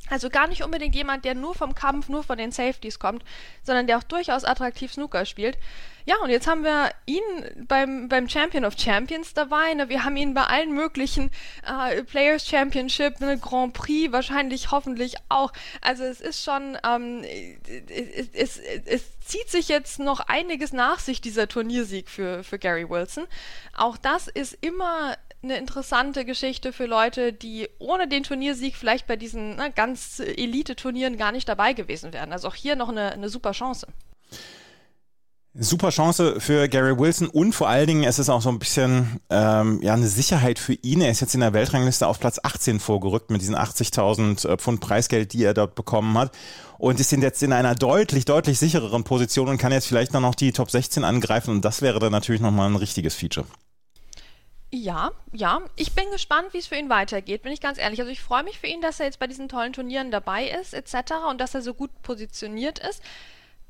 Also 0.09 0.29
gar 0.29 0.47
nicht 0.47 0.63
unbedingt 0.63 0.95
jemand, 0.95 1.25
der 1.25 1.35
nur 1.35 1.55
vom 1.55 1.75
Kampf, 1.75 2.09
nur 2.09 2.23
von 2.23 2.37
den 2.37 2.51
Safeties 2.51 2.99
kommt, 2.99 3.23
sondern 3.63 3.87
der 3.87 3.97
auch 3.97 4.03
durchaus 4.03 4.43
attraktiv 4.43 4.93
Snooker 4.93 5.25
spielt. 5.25 5.57
Ja, 6.07 6.15
und 6.23 6.29
jetzt 6.29 6.47
haben 6.47 6.63
wir 6.63 6.91
ihn 7.05 7.21
beim, 7.67 8.07
beim 8.07 8.29
Champion 8.29 8.63
of 8.63 8.75
Champions 8.77 9.33
dabei. 9.33 9.73
Ne? 9.73 9.89
Wir 9.89 10.05
haben 10.05 10.15
ihn 10.15 10.33
bei 10.33 10.43
allen 10.43 10.71
möglichen 10.71 11.31
äh, 11.65 12.01
Players 12.03 12.47
Championship, 12.47 13.19
ne? 13.19 13.37
Grand 13.37 13.73
Prix, 13.73 14.13
wahrscheinlich, 14.13 14.71
hoffentlich 14.71 15.15
auch. 15.27 15.51
Also 15.81 16.05
es 16.05 16.21
ist 16.21 16.45
schon, 16.45 16.77
ähm, 16.85 17.25
es, 18.33 18.57
es, 18.57 18.57
es 18.85 19.19
zieht 19.19 19.49
sich 19.49 19.67
jetzt 19.67 19.99
noch 19.99 20.21
einiges 20.21 20.71
nach 20.71 20.99
sich, 20.99 21.19
dieser 21.19 21.49
Turniersieg 21.49 22.09
für, 22.09 22.41
für 22.45 22.57
Gary 22.57 22.89
Wilson. 22.89 23.27
Auch 23.75 23.97
das 23.97 24.29
ist 24.29 24.57
immer 24.61 25.17
eine 25.49 25.57
interessante 25.57 26.25
Geschichte 26.25 26.73
für 26.73 26.85
Leute, 26.85 27.33
die 27.33 27.67
ohne 27.79 28.07
den 28.07 28.23
Turniersieg 28.23 28.75
vielleicht 28.75 29.07
bei 29.07 29.15
diesen 29.15 29.55
ne, 29.55 29.71
ganz 29.73 30.19
Elite-Turnieren 30.19 31.17
gar 31.17 31.31
nicht 31.31 31.47
dabei 31.47 31.73
gewesen 31.73 32.13
wären. 32.13 32.31
Also 32.31 32.47
auch 32.47 32.55
hier 32.55 32.75
noch 32.75 32.89
eine, 32.89 33.11
eine 33.11 33.29
super 33.29 33.51
Chance. 33.51 33.87
Super 35.59 35.89
Chance 35.89 36.39
für 36.39 36.69
Gary 36.69 36.99
Wilson 36.99 37.29
und 37.29 37.53
vor 37.53 37.67
allen 37.67 37.87
Dingen 37.87 38.03
es 38.03 38.19
ist 38.19 38.29
auch 38.29 38.43
so 38.43 38.49
ein 38.49 38.59
bisschen 38.59 39.19
ähm, 39.31 39.81
ja 39.81 39.93
eine 39.95 40.07
Sicherheit 40.07 40.59
für 40.59 40.73
ihn. 40.73 41.01
Er 41.01 41.09
ist 41.09 41.21
jetzt 41.21 41.33
in 41.33 41.39
der 41.39 41.53
Weltrangliste 41.53 42.05
auf 42.05 42.19
Platz 42.19 42.39
18 42.43 42.79
vorgerückt 42.79 43.31
mit 43.31 43.41
diesen 43.41 43.55
80.000 43.55 44.47
äh, 44.47 44.57
Pfund 44.57 44.81
Preisgeld, 44.81 45.33
die 45.33 45.43
er 45.43 45.55
dort 45.55 45.73
bekommen 45.73 46.15
hat 46.15 46.31
und 46.77 46.99
ist 46.99 47.11
jetzt 47.11 47.41
in 47.41 47.53
einer 47.53 47.73
deutlich 47.73 48.25
deutlich 48.25 48.59
sichereren 48.59 49.03
Position 49.03 49.47
und 49.47 49.57
kann 49.57 49.71
jetzt 49.71 49.87
vielleicht 49.87 50.13
noch 50.13 50.35
die 50.35 50.51
Top 50.51 50.69
16 50.69 51.03
angreifen 51.03 51.49
und 51.49 51.65
das 51.65 51.81
wäre 51.81 51.97
dann 51.97 52.11
natürlich 52.11 52.41
noch 52.41 52.51
mal 52.51 52.67
ein 52.67 52.75
richtiges 52.75 53.15
Feature. 53.15 53.47
Ja, 54.71 55.11
ja. 55.31 55.61
Ich 55.75 55.93
bin 55.93 56.11
gespannt, 56.11 56.53
wie 56.53 56.57
es 56.57 56.67
für 56.67 56.75
ihn 56.75 56.89
weitergeht, 56.89 57.43
bin 57.43 57.53
ich 57.53 57.61
ganz 57.61 57.77
ehrlich. 57.77 57.99
Also 57.99 58.11
ich 58.11 58.21
freue 58.21 58.43
mich 58.43 58.59
für 58.59 58.67
ihn, 58.67 58.81
dass 58.81 58.99
er 58.99 59.05
jetzt 59.05 59.19
bei 59.19 59.27
diesen 59.27 59.47
tollen 59.47 59.73
Turnieren 59.73 60.11
dabei 60.11 60.49
ist, 60.49 60.73
etc. 60.73 61.13
und 61.29 61.39
dass 61.39 61.55
er 61.55 61.61
so 61.61 61.73
gut 61.73 62.01
positioniert 62.01 62.79
ist. 62.79 63.01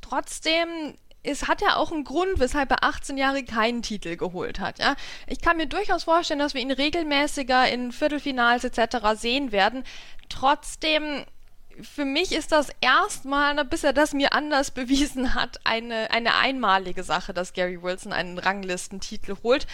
Trotzdem 0.02 0.98
es 1.24 1.48
hat 1.48 1.62
ja 1.62 1.76
auch 1.76 1.92
einen 1.92 2.04
Grund, 2.04 2.40
weshalb 2.40 2.72
er 2.72 2.84
18 2.84 3.18
Jahre 3.18 3.44
keinen 3.44 3.82
Titel 3.82 4.16
geholt 4.16 4.60
hat. 4.60 4.80
Ja? 4.80 4.96
Ich 5.28 5.42
kann 5.42 5.58
mir 5.58 5.68
durchaus 5.68 6.04
vorstellen, 6.06 6.40
dass 6.40 6.54
wir 6.54 6.62
ihn 6.62 6.72
regelmäßiger 6.72 7.70
in 7.70 7.92
Viertelfinals 7.92 8.64
etc. 8.64 9.20
sehen 9.20 9.52
werden. 9.52 9.84
Trotzdem 10.30 11.26
für 11.82 12.06
mich 12.06 12.32
ist 12.32 12.52
das 12.52 12.70
erstmal, 12.82 13.64
bis 13.66 13.84
er 13.84 13.94
das 13.94 14.14
mir 14.14 14.34
anders 14.34 14.72
bewiesen 14.78 15.36
hat, 15.36 15.60
eine, 15.64 16.12
eine 16.12 16.36
einmalige 16.36 17.04
Sache, 17.04 17.34
dass 17.34 17.54
Gary 17.54 17.82
Wilson 17.82 18.14
einen 18.14 18.38
Ranglistentitel 18.38 19.36
holt. 19.44 19.68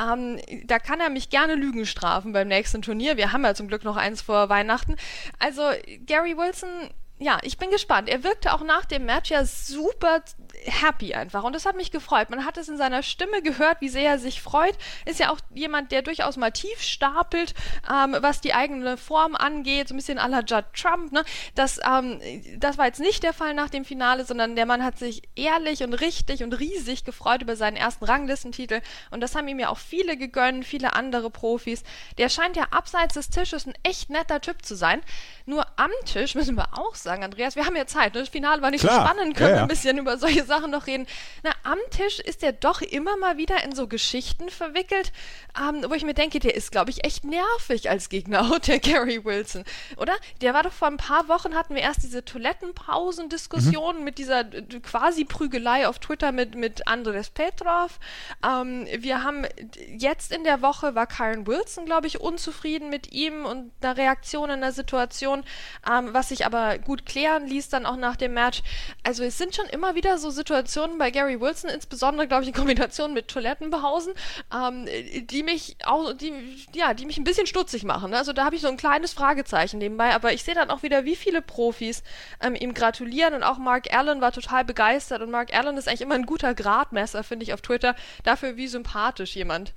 Ähm, 0.00 0.38
da 0.64 0.78
kann 0.78 1.00
er 1.00 1.10
mich 1.10 1.30
gerne 1.30 1.54
Lügen 1.54 1.86
strafen 1.86 2.32
beim 2.32 2.48
nächsten 2.48 2.82
Turnier. 2.82 3.16
Wir 3.16 3.32
haben 3.32 3.44
ja 3.44 3.54
zum 3.54 3.68
Glück 3.68 3.84
noch 3.84 3.96
eins 3.96 4.22
vor 4.22 4.48
Weihnachten. 4.48 4.96
Also 5.38 5.62
Gary 6.06 6.36
Wilson 6.36 6.90
ja, 7.22 7.38
ich 7.42 7.58
bin 7.58 7.70
gespannt. 7.70 8.08
Er 8.08 8.24
wirkte 8.24 8.54
auch 8.54 8.64
nach 8.64 8.86
dem 8.86 9.04
Match 9.04 9.30
ja 9.30 9.44
super 9.44 10.22
happy 10.64 11.14
einfach. 11.14 11.44
Und 11.44 11.54
das 11.54 11.66
hat 11.66 11.76
mich 11.76 11.90
gefreut. 11.90 12.30
Man 12.30 12.44
hat 12.44 12.56
es 12.56 12.68
in 12.68 12.76
seiner 12.76 13.02
Stimme 13.02 13.42
gehört, 13.42 13.80
wie 13.80 13.88
sehr 13.88 14.10
er 14.10 14.18
sich 14.18 14.42
freut. 14.42 14.74
Ist 15.04 15.20
ja 15.20 15.30
auch 15.30 15.38
jemand, 15.54 15.92
der 15.92 16.02
durchaus 16.02 16.36
mal 16.36 16.50
tief 16.50 16.80
stapelt, 16.82 17.54
ähm, 17.90 18.16
was 18.20 18.40
die 18.40 18.54
eigene 18.54 18.96
Form 18.96 19.34
angeht. 19.34 19.88
So 19.88 19.94
ein 19.94 19.96
bisschen 19.98 20.18
à 20.18 20.28
la 20.28 20.40
Judd 20.40 20.64
Trump. 20.74 21.12
Ne? 21.12 21.24
Das, 21.54 21.80
ähm, 21.86 22.20
das 22.58 22.78
war 22.78 22.86
jetzt 22.86 23.00
nicht 23.00 23.22
der 23.22 23.32
Fall 23.32 23.54
nach 23.54 23.70
dem 23.70 23.84
Finale, 23.84 24.24
sondern 24.24 24.56
der 24.56 24.66
Mann 24.66 24.84
hat 24.84 24.98
sich 24.98 25.22
ehrlich 25.36 25.82
und 25.82 25.94
richtig 25.94 26.42
und 26.42 26.52
riesig 26.58 27.04
gefreut 27.04 27.42
über 27.42 27.56
seinen 27.56 27.76
ersten 27.76 28.04
Ranglistentitel. 28.04 28.80
Und 29.10 29.20
das 29.20 29.34
haben 29.34 29.48
ihm 29.48 29.58
ja 29.58 29.68
auch 29.68 29.78
viele 29.78 30.16
gegönnt, 30.16 30.64
viele 30.64 30.94
andere 30.94 31.30
Profis. 31.30 31.82
Der 32.18 32.28
scheint 32.28 32.56
ja 32.56 32.68
abseits 32.70 33.14
des 33.14 33.30
Tisches 33.30 33.66
ein 33.66 33.74
echt 33.82 34.10
netter 34.10 34.40
Typ 34.40 34.64
zu 34.64 34.74
sein. 34.74 35.02
Nur 35.46 35.66
am 35.76 35.90
Tisch 36.04 36.34
müssen 36.40 36.56
wir 36.56 36.78
auch 36.78 36.94
sagen, 36.94 37.24
Andreas, 37.24 37.56
wir 37.56 37.66
haben 37.66 37.76
ja 37.76 37.86
Zeit. 37.86 38.14
Ne? 38.14 38.20
Das 38.20 38.28
Finale 38.28 38.62
war 38.62 38.70
nicht 38.70 38.82
Klar. 38.82 39.00
so 39.00 39.06
spannend, 39.06 39.36
können 39.36 39.48
Ja, 39.50 39.54
wir 39.54 39.56
ja. 39.56 39.62
ein 39.62 39.68
bisschen 39.68 39.98
über 39.98 40.18
solche 40.40 40.46
Sachen 40.46 40.70
noch 40.70 40.86
reden. 40.86 41.06
Na, 41.42 41.50
am 41.62 41.78
Tisch 41.90 42.18
ist 42.20 42.42
er 42.42 42.52
doch 42.52 42.80
immer 42.82 43.16
mal 43.16 43.36
wieder 43.36 43.62
in 43.64 43.74
so 43.74 43.86
Geschichten 43.86 44.48
verwickelt, 44.50 45.12
ähm, 45.58 45.84
wo 45.88 45.94
ich 45.94 46.04
mir 46.04 46.14
denke, 46.14 46.38
der 46.38 46.54
ist, 46.54 46.70
glaube 46.72 46.90
ich, 46.90 47.04
echt 47.04 47.24
nervig 47.24 47.90
als 47.90 48.08
Gegner, 48.08 48.58
der 48.66 48.78
Gary 48.78 49.24
Wilson, 49.24 49.64
oder? 49.96 50.14
Der 50.40 50.54
war 50.54 50.62
doch 50.62 50.72
vor 50.72 50.88
ein 50.88 50.96
paar 50.96 51.28
Wochen, 51.28 51.54
hatten 51.54 51.74
wir 51.74 51.82
erst 51.82 52.02
diese 52.02 52.24
Toilettenpausen-Diskussion 52.24 53.98
Mhm. 53.98 54.04
mit 54.04 54.18
dieser 54.18 54.40
äh, 54.40 54.62
quasi 54.82 55.24
Prügelei 55.24 55.86
auf 55.88 55.98
Twitter 55.98 56.32
mit, 56.32 56.54
mit 56.54 56.86
Andres 56.86 57.30
Petrov. 57.30 57.98
Ähm, 58.46 58.86
wir 58.98 59.22
haben 59.22 59.46
jetzt 59.88 60.32
in 60.32 60.44
der 60.44 60.62
Woche 60.62 60.94
war 60.94 61.06
Karen 61.06 61.46
Wilson, 61.46 61.84
glaube 61.86 62.06
ich, 62.06 62.20
unzufrieden 62.20 62.90
mit 62.90 63.12
ihm 63.12 63.44
und 63.44 63.72
einer 63.80 63.96
Reaktion 63.96 64.50
in 64.50 64.60
der 64.60 64.72
Situation, 64.72 65.44
ähm, 65.90 66.10
was 66.12 66.28
sich 66.28 66.46
aber 66.46 66.78
gut 66.78 67.06
klären 67.06 67.46
ließ 67.46 67.68
dann 67.68 67.86
auch 67.86 67.96
nach 67.96 68.16
dem 68.16 68.34
Match. 68.34 68.62
Also 69.02 69.24
es 69.24 69.38
sind 69.38 69.54
schon 69.54 69.66
immer 69.66 69.94
wieder 69.94 70.18
so 70.18 70.29
Situationen 70.30 70.98
bei 70.98 71.10
Gary 71.10 71.40
Wilson, 71.40 71.70
insbesondere 71.70 72.26
glaube 72.26 72.42
ich 72.42 72.48
in 72.48 72.54
Kombination 72.54 73.12
mit 73.12 73.28
Toilettenpausen, 73.28 74.14
ähm, 74.54 74.86
die 75.26 75.42
mich 75.42 75.76
auch, 75.84 76.12
die, 76.12 76.32
ja, 76.74 76.94
die 76.94 77.06
mich 77.06 77.18
ein 77.18 77.24
bisschen 77.24 77.46
stutzig 77.46 77.84
machen. 77.84 78.14
Also 78.14 78.32
da 78.32 78.44
habe 78.44 78.56
ich 78.56 78.62
so 78.62 78.68
ein 78.68 78.76
kleines 78.76 79.12
Fragezeichen 79.12 79.78
nebenbei, 79.78 80.14
aber 80.14 80.32
ich 80.32 80.44
sehe 80.44 80.54
dann 80.54 80.70
auch 80.70 80.82
wieder, 80.82 81.04
wie 81.04 81.16
viele 81.16 81.42
Profis 81.42 82.02
ähm, 82.40 82.54
ihm 82.54 82.74
gratulieren 82.74 83.34
und 83.34 83.42
auch 83.42 83.58
Mark 83.58 83.92
Allen 83.92 84.20
war 84.20 84.32
total 84.32 84.64
begeistert 84.64 85.22
und 85.22 85.30
Mark 85.30 85.54
Allen 85.54 85.76
ist 85.76 85.88
eigentlich 85.88 86.02
immer 86.02 86.14
ein 86.14 86.26
guter 86.26 86.54
Gradmesser, 86.54 87.22
finde 87.24 87.44
ich, 87.44 87.54
auf 87.54 87.60
Twitter, 87.60 87.94
dafür, 88.24 88.56
wie 88.56 88.68
sympathisch 88.68 89.36
jemand 89.36 89.72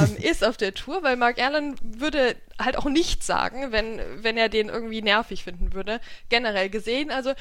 ähm, 0.00 0.16
ist 0.22 0.44
auf 0.44 0.56
der 0.56 0.74
Tour, 0.74 1.02
weil 1.02 1.16
Mark 1.16 1.40
Allen 1.40 1.76
würde 1.82 2.36
halt 2.58 2.76
auch 2.78 2.86
nichts 2.86 3.26
sagen, 3.26 3.72
wenn, 3.72 4.00
wenn 4.22 4.36
er 4.36 4.48
den 4.48 4.68
irgendwie 4.68 5.02
nervig 5.02 5.44
finden 5.44 5.72
würde, 5.72 6.00
generell 6.28 6.70
gesehen. 6.70 7.10
Also 7.10 7.32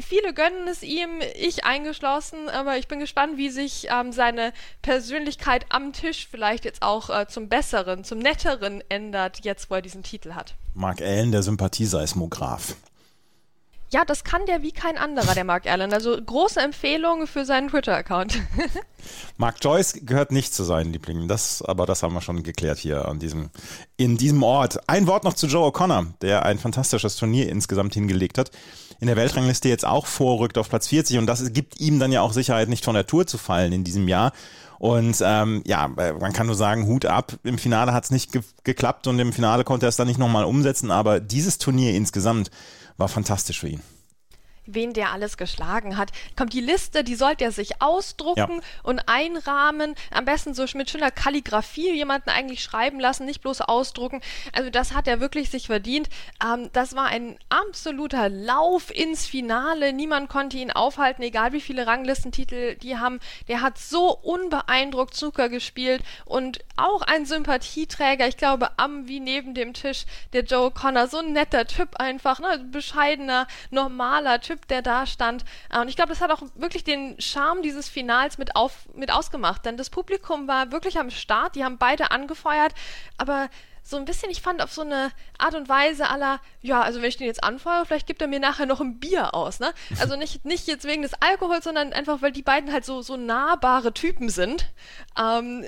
viele 0.00 0.34
gönnen 0.34 0.68
es 0.68 0.82
ihm, 0.82 1.20
ich 1.34 1.64
eingeschlossen, 1.64 2.48
aber 2.48 2.76
ich 2.76 2.88
bin 2.88 2.98
gespannt, 2.98 3.36
wie 3.36 3.50
sich 3.50 3.88
ähm, 3.90 4.12
seine 4.12 4.52
Persönlichkeit 4.82 5.66
am 5.70 5.92
Tisch 5.92 6.28
vielleicht 6.30 6.64
jetzt 6.64 6.82
auch 6.82 7.10
äh, 7.10 7.26
zum 7.26 7.48
Besseren, 7.48 8.04
zum 8.04 8.18
Netteren 8.18 8.82
ändert, 8.88 9.44
jetzt 9.44 9.70
wo 9.70 9.74
er 9.76 9.82
diesen 9.82 10.02
Titel 10.02 10.34
hat. 10.34 10.54
Mark 10.74 11.00
Allen, 11.00 11.32
der 11.32 11.42
Sympathieseismograph. 11.42 12.76
Ja, 13.92 14.06
das 14.06 14.24
kann 14.24 14.46
der 14.46 14.62
wie 14.62 14.72
kein 14.72 14.96
anderer, 14.96 15.34
der 15.34 15.44
Mark 15.44 15.66
Allen. 15.66 15.92
Also 15.92 16.16
große 16.16 16.58
Empfehlung 16.58 17.26
für 17.26 17.44
seinen 17.44 17.68
Twitter-Account. 17.68 18.40
Mark 19.36 19.56
Joyce 19.60 20.00
gehört 20.06 20.32
nicht 20.32 20.54
zu 20.54 20.64
seinen 20.64 20.94
Lieblingen. 20.94 21.28
Das, 21.28 21.60
aber 21.60 21.84
das 21.84 22.02
haben 22.02 22.14
wir 22.14 22.22
schon 22.22 22.42
geklärt 22.42 22.78
hier 22.78 23.06
an 23.06 23.18
diesem, 23.18 23.50
in 23.98 24.16
diesem 24.16 24.42
Ort. 24.42 24.88
Ein 24.88 25.06
Wort 25.06 25.24
noch 25.24 25.34
zu 25.34 25.46
Joe 25.46 25.68
O'Connor, 25.68 26.06
der 26.22 26.46
ein 26.46 26.58
fantastisches 26.58 27.16
Turnier 27.16 27.50
insgesamt 27.50 27.92
hingelegt 27.92 28.38
hat. 28.38 28.50
In 28.98 29.08
der 29.08 29.16
Weltrangliste 29.16 29.68
jetzt 29.68 29.84
auch 29.84 30.06
vorrückt 30.06 30.56
auf 30.56 30.70
Platz 30.70 30.88
40 30.88 31.18
und 31.18 31.26
das 31.26 31.52
gibt 31.52 31.78
ihm 31.78 31.98
dann 31.98 32.12
ja 32.12 32.22
auch 32.22 32.32
Sicherheit, 32.32 32.70
nicht 32.70 32.86
von 32.86 32.94
der 32.94 33.06
Tour 33.06 33.26
zu 33.26 33.36
fallen 33.36 33.74
in 33.74 33.84
diesem 33.84 34.08
Jahr. 34.08 34.32
Und 34.78 35.18
ähm, 35.22 35.62
ja, 35.66 35.86
man 35.86 36.32
kann 36.32 36.46
nur 36.46 36.56
sagen, 36.56 36.86
Hut 36.86 37.04
ab. 37.04 37.34
Im 37.44 37.58
Finale 37.58 37.92
hat 37.92 38.04
es 38.04 38.10
nicht 38.10 38.32
ge 38.32 38.42
geklappt 38.64 39.06
und 39.06 39.18
im 39.18 39.32
Finale 39.32 39.64
konnte 39.64 39.86
er 39.86 39.90
es 39.90 39.96
dann 39.96 40.08
nicht 40.08 40.18
nochmal 40.18 40.44
umsetzen. 40.44 40.90
Aber 40.90 41.20
dieses 41.20 41.58
Turnier 41.58 41.94
insgesamt 41.94 42.50
war 42.96 43.08
fantastisch 43.08 43.60
für 43.60 43.68
ihn 43.68 43.82
wen 44.66 44.92
der 44.92 45.12
alles 45.12 45.36
geschlagen 45.36 45.96
hat. 45.96 46.10
Kommt 46.36 46.52
die 46.52 46.60
Liste, 46.60 47.04
die 47.04 47.14
sollte 47.14 47.44
er 47.44 47.52
sich 47.52 47.82
ausdrucken 47.82 48.56
Ja. 48.56 48.60
und 48.82 49.08
einrahmen. 49.08 49.94
Am 50.10 50.24
besten 50.24 50.54
so 50.54 50.64
mit 50.74 50.90
schöner 50.90 51.10
Kalligrafie 51.10 51.92
jemanden 51.92 52.30
eigentlich 52.30 52.62
schreiben 52.62 53.00
lassen, 53.00 53.26
nicht 53.26 53.42
bloß 53.42 53.62
ausdrucken. 53.62 54.20
Also 54.52 54.70
das 54.70 54.94
hat 54.94 55.08
er 55.08 55.20
wirklich 55.20 55.50
sich 55.50 55.66
verdient. 55.66 56.08
Ähm, 56.42 56.70
das 56.72 56.94
war 56.94 57.06
ein 57.06 57.36
absoluter 57.48 58.28
Lauf 58.28 58.94
ins 58.94 59.26
Finale. 59.26 59.92
Niemand 59.92 60.28
konnte 60.28 60.56
ihn 60.56 60.70
aufhalten, 60.70 61.22
egal 61.22 61.52
wie 61.52 61.60
viele 61.60 61.86
Ranglistentitel 61.86 62.76
die 62.76 62.96
haben. 62.96 63.20
Der 63.48 63.60
hat 63.60 63.78
so 63.78 64.16
unbeeindruckt 64.16 65.14
Zucker 65.14 65.48
gespielt 65.48 66.02
und 66.24 66.60
auch 66.76 67.02
ein 67.02 67.26
Sympathieträger. 67.26 68.28
Ich 68.28 68.36
glaube, 68.36 68.70
am 68.78 69.08
wie 69.08 69.20
neben 69.20 69.54
dem 69.54 69.74
Tisch 69.74 70.04
der 70.32 70.44
Joe 70.44 70.70
Connor. 70.70 71.08
So 71.08 71.18
ein 71.18 71.32
netter 71.32 71.66
Typ 71.66 71.96
einfach, 71.96 72.38
ne? 72.40 72.58
bescheidener, 72.70 73.46
normaler 73.70 74.40
Typ, 74.40 74.51
der 74.68 74.82
da 74.82 75.06
stand. 75.06 75.44
Äh, 75.70 75.80
Und 75.80 75.88
ich 75.88 75.96
glaube, 75.96 76.10
das 76.10 76.20
hat 76.20 76.30
auch 76.30 76.42
wirklich 76.54 76.84
den 76.84 77.20
Charme 77.20 77.62
dieses 77.62 77.88
Finals 77.88 78.38
mit, 78.38 78.56
auf, 78.56 78.88
mit 78.94 79.12
ausgemacht. 79.12 79.64
Denn 79.64 79.76
das 79.76 79.90
Publikum 79.90 80.48
war 80.48 80.72
wirklich 80.72 80.98
am 80.98 81.10
Start. 81.10 81.54
Die 81.54 81.64
haben 81.64 81.78
beide 81.78 82.10
angefeuert. 82.10 82.74
Aber 83.18 83.48
so 83.84 83.96
ein 83.96 84.04
bisschen, 84.04 84.30
ich 84.30 84.40
fand 84.40 84.62
auf 84.62 84.72
so 84.72 84.82
eine 84.82 85.10
Art 85.38 85.54
und 85.54 85.68
Weise 85.68 86.08
aller, 86.08 86.40
ja, 86.60 86.80
also 86.80 87.02
wenn 87.02 87.08
ich 87.08 87.16
den 87.16 87.26
jetzt 87.26 87.42
anfeuere, 87.42 87.84
vielleicht 87.84 88.06
gibt 88.06 88.22
er 88.22 88.28
mir 88.28 88.38
nachher 88.38 88.66
noch 88.66 88.80
ein 88.80 89.00
Bier 89.00 89.34
aus, 89.34 89.58
ne? 89.58 89.74
Also 90.00 90.16
nicht, 90.16 90.44
nicht 90.44 90.68
jetzt 90.68 90.84
wegen 90.84 91.02
des 91.02 91.14
Alkohols, 91.14 91.64
sondern 91.64 91.92
einfach, 91.92 92.22
weil 92.22 92.32
die 92.32 92.42
beiden 92.42 92.72
halt 92.72 92.84
so, 92.84 93.02
so 93.02 93.16
nahbare 93.16 93.92
Typen 93.92 94.28
sind. 94.28 94.68
Ähm, 95.18 95.64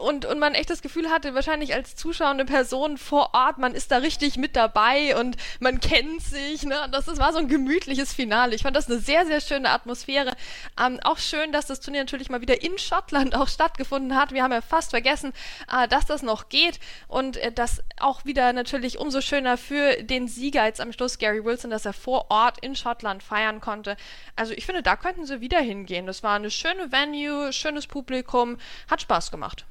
und, 0.00 0.24
und 0.24 0.38
man 0.38 0.54
echt 0.54 0.70
das 0.70 0.82
Gefühl 0.82 1.10
hatte, 1.10 1.34
wahrscheinlich 1.34 1.74
als 1.74 1.94
zuschauende 1.94 2.46
Person 2.46 2.96
vor 2.96 3.34
Ort, 3.34 3.58
man 3.58 3.74
ist 3.74 3.90
da 3.90 3.98
richtig 3.98 4.38
mit 4.38 4.56
dabei 4.56 5.16
und 5.16 5.36
man 5.60 5.80
kennt 5.80 6.22
sich, 6.22 6.62
ne? 6.62 6.88
Das, 6.90 7.04
das 7.04 7.18
war 7.18 7.32
so 7.32 7.38
ein 7.38 7.48
gemütliches 7.48 8.14
Finale. 8.14 8.54
Ich 8.54 8.62
fand 8.62 8.76
das 8.76 8.90
eine 8.90 8.98
sehr, 8.98 9.26
sehr 9.26 9.40
schöne 9.40 9.70
Atmosphäre. 9.70 10.32
Ähm, 10.80 10.98
auch 11.04 11.18
schön, 11.18 11.52
dass 11.52 11.66
das 11.66 11.80
Turnier 11.80 12.00
natürlich 12.00 12.30
mal 12.30 12.40
wieder 12.40 12.62
in 12.62 12.78
Schottland 12.78 13.34
auch 13.36 13.48
stattgefunden 13.48 14.16
hat. 14.16 14.32
Wir 14.32 14.42
haben 14.42 14.52
ja 14.52 14.62
fast 14.62 14.90
vergessen, 14.90 15.32
äh, 15.70 15.86
dass 15.86 16.06
das 16.06 16.22
noch 16.22 16.48
geht 16.48 16.80
und 17.08 17.36
äh, 17.36 17.52
das 17.58 17.82
auch 17.98 18.24
wieder 18.24 18.52
natürlich 18.52 18.98
umso 18.98 19.20
schöner 19.20 19.58
für 19.58 20.02
den 20.02 20.28
Sieger 20.28 20.64
jetzt 20.64 20.80
am 20.80 20.92
Schluss, 20.92 21.18
Gary 21.18 21.44
Wilson, 21.44 21.70
dass 21.70 21.84
er 21.84 21.92
vor 21.92 22.30
Ort 22.30 22.58
in 22.62 22.76
Schottland 22.76 23.22
feiern 23.22 23.60
konnte. 23.60 23.96
Also 24.36 24.52
ich 24.52 24.64
finde, 24.66 24.82
da 24.82 24.96
könnten 24.96 25.26
sie 25.26 25.40
wieder 25.40 25.60
hingehen. 25.60 26.06
Das 26.06 26.22
war 26.22 26.36
eine 26.36 26.50
schöne 26.50 26.92
Venue, 26.92 27.52
schönes 27.52 27.86
Publikum, 27.86 28.58
hat 28.88 29.02
Spaß 29.02 29.30
gemacht. 29.30 29.66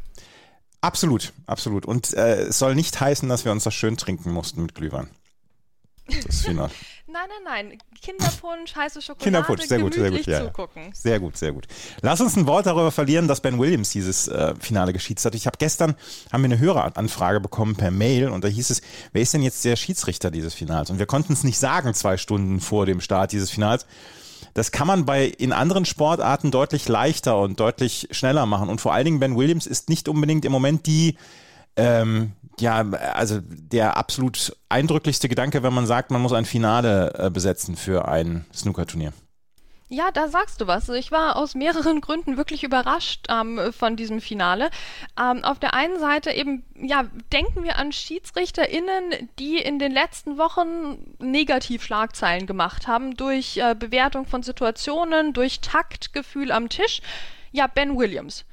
Absolut, 0.81 1.33
absolut. 1.47 1.85
Und 1.85 2.13
äh, 2.13 2.43
es 2.43 2.59
soll 2.59 2.75
nicht 2.75 2.99
heißen, 2.99 3.27
dass 3.29 3.45
wir 3.45 3.51
uns 3.51 3.63
das 3.63 3.73
schön 3.73 3.97
trinken 3.97 4.31
mussten 4.31 4.61
mit 4.61 4.75
Glühwein. 4.75 5.09
Das 6.25 6.41
Finale. 6.41 6.71
Nein, 7.09 7.29
nein, 7.45 7.67
nein. 7.69 7.77
Kinderpunsch, 8.01 8.75
heiße 8.75 9.01
Schokolade, 9.01 9.23
Kinderpunsch, 9.23 9.61
sehr 9.63 9.79
gut, 9.79 9.93
sehr 9.93 10.11
gut. 10.11 10.25
Ja, 10.25 10.39
ja. 10.39 10.45
zugucken. 10.45 10.89
Sehr 10.93 11.19
gut, 11.19 11.37
sehr 11.37 11.53
gut. 11.53 11.65
Lass 12.01 12.19
uns 12.19 12.35
ein 12.35 12.47
Wort 12.47 12.65
darüber 12.65 12.91
verlieren, 12.91 13.29
dass 13.29 13.39
Ben 13.39 13.57
Williams 13.57 13.91
dieses 13.91 14.27
äh, 14.27 14.53
Finale 14.59 14.91
geschießt 14.91 15.23
hat. 15.23 15.33
Ich 15.33 15.47
habe 15.47 15.57
gestern 15.57 15.95
haben 16.33 16.41
wir 16.41 16.45
eine 16.45 16.59
Höreranfrage 16.59 17.39
bekommen 17.39 17.77
per 17.77 17.91
Mail 17.91 18.27
und 18.29 18.43
da 18.43 18.49
hieß 18.49 18.69
es, 18.71 18.81
wer 19.13 19.21
ist 19.21 19.33
denn 19.33 19.41
jetzt 19.41 19.63
der 19.63 19.77
Schiedsrichter 19.77 20.31
dieses 20.31 20.53
Finals? 20.53 20.89
Und 20.89 20.99
wir 20.99 21.05
konnten 21.05 21.31
es 21.31 21.45
nicht 21.45 21.57
sagen 21.57 21.93
zwei 21.93 22.17
Stunden 22.17 22.59
vor 22.59 22.85
dem 22.85 22.99
Start 22.99 23.31
dieses 23.31 23.51
Finals. 23.51 23.85
Das 24.53 24.71
kann 24.71 24.87
man 24.87 25.05
bei 25.05 25.25
in 25.27 25.53
anderen 25.53 25.85
Sportarten 25.85 26.51
deutlich 26.51 26.89
leichter 26.89 27.39
und 27.39 27.59
deutlich 27.59 28.09
schneller 28.11 28.45
machen. 28.45 28.67
Und 28.67 28.81
vor 28.81 28.93
allen 28.93 29.05
Dingen 29.05 29.19
Ben 29.19 29.37
Williams 29.37 29.65
ist 29.65 29.87
nicht 29.87 30.09
unbedingt 30.09 30.43
im 30.43 30.51
Moment 30.51 30.87
die 30.87 31.15
ähm, 31.77 32.33
ja, 32.59 32.83
also 33.13 33.39
der 33.41 33.97
absolut 33.97 34.55
eindrücklichste 34.69 35.29
Gedanke, 35.29 35.63
wenn 35.63 35.73
man 35.73 35.85
sagt, 35.85 36.11
man 36.11 36.21
muss 36.21 36.33
ein 36.33 36.45
Finale 36.45 37.13
äh, 37.17 37.29
besetzen 37.29 37.75
für 37.75 38.07
ein 38.07 38.45
Snookerturnier. 38.53 39.13
Ja, 39.89 40.11
da 40.11 40.27
sagst 40.27 40.59
du 40.59 40.67
was. 40.67 40.89
Also 40.89 40.93
ich 40.95 41.11
war 41.11 41.37
aus 41.37 41.55
mehreren 41.55 42.01
Gründen 42.01 42.35
wirklich 42.35 42.63
überrascht 42.63 43.27
ähm, 43.29 43.71
von 43.71 43.95
diesem 43.95 44.19
Finale. 44.19 44.69
Ähm, 45.17 45.45
auf 45.45 45.59
der 45.59 45.73
einen 45.73 45.97
Seite 45.99 46.31
eben, 46.31 46.65
ja, 46.75 47.05
denken 47.31 47.63
wir 47.63 47.77
an 47.77 47.93
SchiedsrichterInnen, 47.93 49.29
die 49.39 49.57
in 49.57 49.79
den 49.79 49.93
letzten 49.93 50.37
Wochen 50.37 51.15
Negativschlagzeilen 51.19 52.47
gemacht 52.47 52.87
haben 52.87 53.15
durch 53.15 53.57
äh, 53.57 53.75
Bewertung 53.75 54.25
von 54.25 54.43
Situationen, 54.43 55.31
durch 55.31 55.61
Taktgefühl 55.61 56.51
am 56.51 56.67
Tisch. 56.67 57.01
Ja, 57.53 57.67
Ben 57.67 57.97
Williams. 57.97 58.43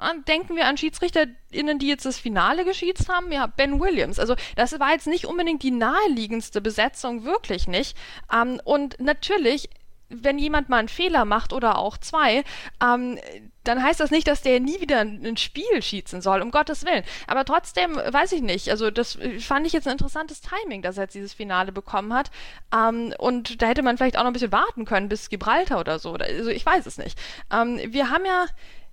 Dann 0.00 0.24
denken 0.24 0.56
wir 0.56 0.66
an 0.66 0.76
SchiedsrichterInnen, 0.76 1.78
die 1.78 1.88
jetzt 1.88 2.06
das 2.06 2.18
Finale 2.18 2.64
geschießt 2.64 3.08
haben. 3.08 3.30
Ja, 3.32 3.46
Ben 3.46 3.80
Williams. 3.80 4.18
Also 4.18 4.34
das 4.56 4.78
war 4.80 4.92
jetzt 4.92 5.06
nicht 5.06 5.26
unbedingt 5.26 5.62
die 5.62 5.70
naheliegendste 5.70 6.60
Besetzung, 6.60 7.24
wirklich 7.24 7.68
nicht. 7.68 7.96
Ähm, 8.32 8.60
und 8.64 8.98
natürlich 9.00 9.68
wenn 10.10 10.38
jemand 10.38 10.68
mal 10.68 10.78
einen 10.78 10.88
Fehler 10.88 11.24
macht 11.24 11.52
oder 11.52 11.78
auch 11.78 11.96
zwei, 11.96 12.44
ähm, 12.82 13.18
dann 13.62 13.82
heißt 13.82 14.00
das 14.00 14.10
nicht, 14.10 14.26
dass 14.26 14.42
der 14.42 14.58
nie 14.58 14.80
wieder 14.80 15.00
ein 15.00 15.36
Spiel 15.36 15.80
schießen 15.80 16.20
soll, 16.20 16.42
um 16.42 16.50
Gottes 16.50 16.84
Willen. 16.84 17.04
Aber 17.26 17.44
trotzdem, 17.44 17.94
weiß 17.94 18.32
ich 18.32 18.42
nicht, 18.42 18.70
also 18.70 18.90
das 18.90 19.18
fand 19.38 19.66
ich 19.66 19.72
jetzt 19.72 19.86
ein 19.86 19.92
interessantes 19.92 20.40
Timing, 20.40 20.82
dass 20.82 20.96
er 20.96 21.04
jetzt 21.04 21.14
dieses 21.14 21.32
Finale 21.32 21.70
bekommen 21.70 22.12
hat. 22.12 22.30
Ähm, 22.74 23.14
und 23.18 23.62
da 23.62 23.66
hätte 23.66 23.82
man 23.82 23.96
vielleicht 23.96 24.16
auch 24.16 24.22
noch 24.22 24.30
ein 24.30 24.34
bisschen 24.34 24.52
warten 24.52 24.84
können 24.84 25.08
bis 25.08 25.28
Gibraltar 25.28 25.78
oder 25.78 25.98
so. 25.98 26.14
Also 26.14 26.50
ich 26.50 26.66
weiß 26.66 26.86
es 26.86 26.98
nicht. 26.98 27.18
Ähm, 27.52 27.78
wir 27.86 28.10
haben 28.10 28.24
ja 28.24 28.46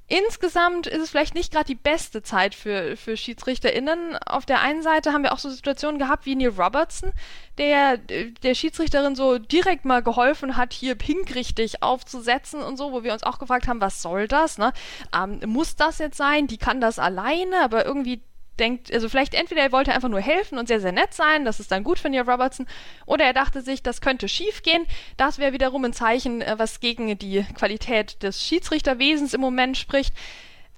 Insgesamt 0.09 0.87
ist 0.87 1.01
es 1.01 1.09
vielleicht 1.09 1.35
nicht 1.35 1.51
gerade 1.51 1.65
die 1.65 1.75
beste 1.75 2.23
Zeit 2.23 2.55
für, 2.55 2.95
für 2.95 3.17
SchiedsrichterInnen. 3.17 4.17
Auf 4.25 4.45
der 4.45 4.61
einen 4.61 4.81
Seite 4.81 5.11
haben 5.11 5.23
wir 5.23 5.33
auch 5.33 5.39
so 5.39 5.49
Situationen 5.49 5.99
gehabt 5.99 6.25
wie 6.25 6.35
Neil 6.35 6.53
Robertson, 6.57 7.11
der 7.57 7.97
der 7.97 8.55
Schiedsrichterin 8.55 9.15
so 9.15 9.37
direkt 9.37 9.83
mal 9.83 10.01
geholfen 10.01 10.55
hat, 10.55 10.71
hier 10.71 10.95
Pink 10.95 11.35
richtig 11.35 11.83
aufzusetzen 11.83 12.61
und 12.61 12.77
so, 12.77 12.93
wo 12.93 13.03
wir 13.03 13.11
uns 13.11 13.23
auch 13.23 13.37
gefragt 13.37 13.67
haben, 13.67 13.81
was 13.81 14.01
soll 14.01 14.29
das? 14.29 14.57
Ne? 14.57 14.71
Ähm, 15.13 15.41
muss 15.45 15.75
das 15.75 15.97
jetzt 15.99 16.17
sein? 16.17 16.47
Die 16.47 16.57
kann 16.57 16.79
das 16.79 16.99
alleine, 16.99 17.61
aber 17.61 17.85
irgendwie 17.85 18.21
denkt, 18.59 18.91
also 18.93 19.09
vielleicht 19.09 19.33
entweder 19.33 19.61
er 19.61 19.71
wollte 19.71 19.93
einfach 19.93 20.09
nur 20.09 20.21
helfen 20.21 20.57
und 20.57 20.67
sehr, 20.67 20.79
sehr 20.79 20.91
nett 20.91 21.13
sein, 21.13 21.45
das 21.45 21.59
ist 21.59 21.71
dann 21.71 21.83
gut 21.83 21.99
für 21.99 22.09
Neil 22.09 22.29
Robertson, 22.29 22.67
oder 23.05 23.25
er 23.25 23.33
dachte 23.33 23.61
sich, 23.61 23.83
das 23.83 24.01
könnte 24.01 24.27
schief 24.27 24.63
gehen. 24.63 24.85
Das 25.17 25.37
wäre 25.39 25.53
wiederum 25.53 25.85
ein 25.85 25.93
Zeichen, 25.93 26.41
äh, 26.41 26.55
was 26.57 26.79
gegen 26.79 27.17
die 27.17 27.45
Qualität 27.55 28.21
des 28.23 28.43
Schiedsrichterwesens 28.43 29.33
im 29.33 29.41
Moment 29.41 29.77
spricht. 29.77 30.13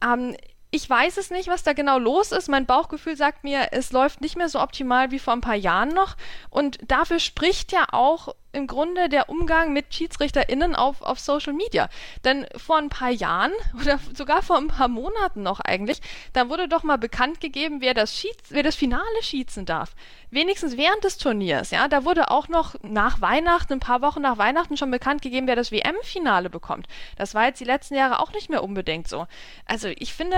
Ähm, 0.04 0.36
ich 0.72 0.88
weiß 0.88 1.18
es 1.18 1.32
nicht, 1.32 1.48
was 1.48 1.64
da 1.64 1.74
genau 1.74 1.98
los 1.98 2.32
ist. 2.32 2.48
Mein 2.48 2.68
Bauchgefühl 2.68 3.18
sagt 3.18 3.44
mir, 3.44 3.70
es 3.72 3.92
läuft 3.92 4.22
nicht 4.22 4.38
mehr 4.38 4.50
so 4.50 4.62
optimal 4.62 5.10
wie 5.10 5.18
vor 5.18 5.34
ein 5.34 5.42
paar 5.42 5.56
Jahren 5.56 5.90
noch. 5.90 6.16
Und 6.52 6.78
dafür 6.88 7.20
spricht 7.20 7.72
ja 7.72 7.88
auch 7.92 8.36
im 8.52 8.68
Grunde 8.68 9.10
der 9.10 9.30
Umgang 9.30 9.74
mit 9.74 9.94
SchiedsrichterInnen 9.94 10.76
auf, 10.76 11.02
auf 11.02 11.20
Social 11.20 11.54
Media. 11.54 11.90
Denn 12.24 12.48
vor 12.58 12.78
ein 12.78 12.90
paar 12.90 13.12
Jahren 13.12 13.52
oder 13.82 14.00
sogar 14.14 14.42
vor 14.42 14.58
ein 14.58 14.68
paar 14.68 14.88
Monaten 14.88 15.44
noch 15.44 15.60
eigentlich, 15.60 16.02
da 16.34 16.50
wurde 16.50 16.68
doch 16.68 16.84
mal 16.84 16.98
bekannt 16.98 17.42
gegeben, 17.42 17.82
wer 17.82 17.94
das, 17.94 18.16
Schieds, 18.16 18.50
wer 18.50 18.64
das 18.64 18.76
Finale 18.76 19.04
schießen 19.22 19.66
darf. 19.66 19.96
Wenigstens 20.32 20.78
während 20.78 21.04
des 21.04 21.18
Turniers, 21.18 21.72
ja. 21.72 21.88
Da 21.88 22.06
wurde 22.06 22.30
auch 22.30 22.48
noch 22.48 22.76
nach 22.84 23.22
Weihnachten, 23.22 23.74
ein 23.74 23.80
paar 23.80 24.02
Wochen 24.02 24.22
nach 24.22 24.38
Weihnachten 24.38 24.78
schon 24.78 24.92
bekannt 24.92 25.22
gegeben, 25.22 25.48
wer 25.48 25.56
das 25.56 25.72
WM-Finale 25.72 26.50
bekommt. 26.50 26.88
Das 27.18 27.34
war 27.34 27.46
jetzt 27.46 27.60
die 27.60 27.66
letzten 27.66 27.96
Jahre 27.96 28.20
auch 28.20 28.32
nicht 28.34 28.50
mehr 28.50 28.64
unbedingt 28.64 29.08
so. 29.08 29.28
Also 29.66 29.88
ich 29.88 30.14
finde, 30.14 30.38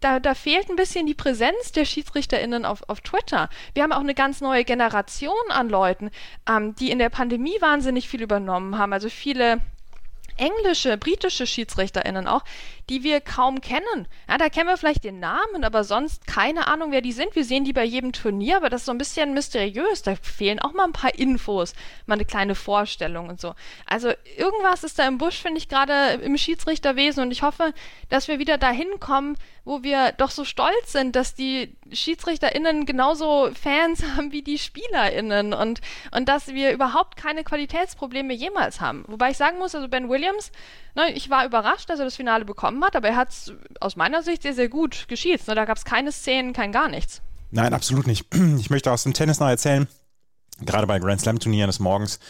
da, 0.00 0.20
da 0.20 0.34
fehlt 0.34 0.68
ein 0.68 0.76
bisschen 0.76 1.06
die 1.06 1.14
Präsenz 1.14 1.72
der 1.72 1.84
SchiedsrichterInnen 1.84 2.64
auf, 2.64 2.88
auf 2.88 3.00
Twitter. 3.00 3.48
Wir 3.74 3.82
haben 3.82 3.92
auch 3.92 4.00
eine 4.00 4.14
ganz 4.14 4.40
neue 4.40 4.64
Generation 4.64 5.34
an 5.48 5.68
Leuten, 5.68 6.10
ähm, 6.48 6.74
die 6.76 6.90
in 6.90 6.98
der 6.98 7.10
Pandemie 7.10 7.39
wahnsinnig 7.60 8.08
viel 8.08 8.22
übernommen 8.22 8.78
haben. 8.78 8.92
Also 8.92 9.08
viele 9.08 9.60
englische, 10.36 10.96
britische 10.96 11.46
SchiedsrichterInnen 11.46 12.26
auch, 12.26 12.42
die 12.90 13.04
wir 13.04 13.20
kaum 13.20 13.60
kennen. 13.60 14.08
Ja, 14.28 14.36
da 14.36 14.48
kennen 14.48 14.68
wir 14.68 14.76
vielleicht 14.76 15.04
den 15.04 15.20
Namen, 15.20 15.62
aber 15.62 15.84
sonst 15.84 16.26
keine 16.26 16.66
Ahnung, 16.66 16.90
wer 16.90 17.00
die 17.00 17.12
sind. 17.12 17.36
Wir 17.36 17.44
sehen 17.44 17.64
die 17.64 17.72
bei 17.72 17.84
jedem 17.84 18.12
Turnier, 18.12 18.56
aber 18.56 18.68
das 18.68 18.82
ist 18.82 18.86
so 18.86 18.92
ein 18.92 18.98
bisschen 18.98 19.32
mysteriös. 19.32 20.02
Da 20.02 20.16
fehlen 20.16 20.58
auch 20.58 20.72
mal 20.72 20.84
ein 20.84 20.92
paar 20.92 21.14
Infos, 21.14 21.72
mal 22.06 22.14
eine 22.14 22.24
kleine 22.24 22.56
Vorstellung 22.56 23.28
und 23.28 23.40
so. 23.40 23.54
Also 23.86 24.10
irgendwas 24.36 24.82
ist 24.82 24.98
da 24.98 25.06
im 25.06 25.18
Busch, 25.18 25.36
finde 25.36 25.58
ich, 25.58 25.68
gerade 25.68 26.20
im 26.22 26.36
Schiedsrichterwesen 26.36 27.22
und 27.22 27.30
ich 27.30 27.42
hoffe, 27.42 27.72
dass 28.08 28.26
wir 28.26 28.40
wieder 28.40 28.58
dahin 28.58 28.98
kommen, 28.98 29.36
wo 29.64 29.84
wir 29.84 30.12
doch 30.12 30.30
so 30.30 30.44
stolz 30.44 30.90
sind, 30.90 31.14
dass 31.14 31.34
die 31.34 31.76
SchiedsrichterInnen 31.92 32.86
genauso 32.86 33.50
Fans 33.54 34.02
haben 34.16 34.32
wie 34.32 34.42
die 34.42 34.58
SpielerInnen 34.58 35.52
und, 35.52 35.80
und 36.10 36.28
dass 36.28 36.48
wir 36.48 36.72
überhaupt 36.72 37.16
keine 37.16 37.44
Qualitätsprobleme 37.44 38.34
jemals 38.34 38.80
haben. 38.80 39.04
Wobei 39.06 39.30
ich 39.30 39.36
sagen 39.36 39.58
muss, 39.58 39.74
also 39.74 39.86
Ben 39.86 40.08
Williams, 40.08 40.50
ne, 40.96 41.12
ich 41.12 41.30
war 41.30 41.44
überrascht, 41.46 41.88
dass 41.88 41.98
er 41.98 42.06
das 42.06 42.16
Finale 42.16 42.44
bekommen 42.44 42.79
hat, 42.84 42.96
aber 42.96 43.08
er 43.08 43.16
hat 43.16 43.30
es 43.30 43.52
aus 43.80 43.96
meiner 43.96 44.22
Sicht 44.22 44.42
sehr, 44.42 44.54
sehr 44.54 44.68
gut 44.68 45.06
geschießt. 45.08 45.48
Ne, 45.48 45.54
da 45.54 45.64
gab 45.64 45.76
es 45.76 45.84
keine 45.84 46.12
Szenen, 46.12 46.52
kein 46.52 46.72
gar 46.72 46.88
nichts. 46.88 47.22
Nein, 47.50 47.74
absolut 47.74 48.06
nicht. 48.06 48.26
Ich 48.58 48.70
möchte 48.70 48.92
aus 48.92 49.02
dem 49.02 49.12
Tennis 49.12 49.40
noch 49.40 49.48
erzählen, 49.48 49.88
gerade 50.64 50.86
bei 50.86 50.98
Grand 50.98 51.20
Slam 51.20 51.38
Turnieren 51.38 51.68
des 51.68 51.80
Morgens, 51.80 52.20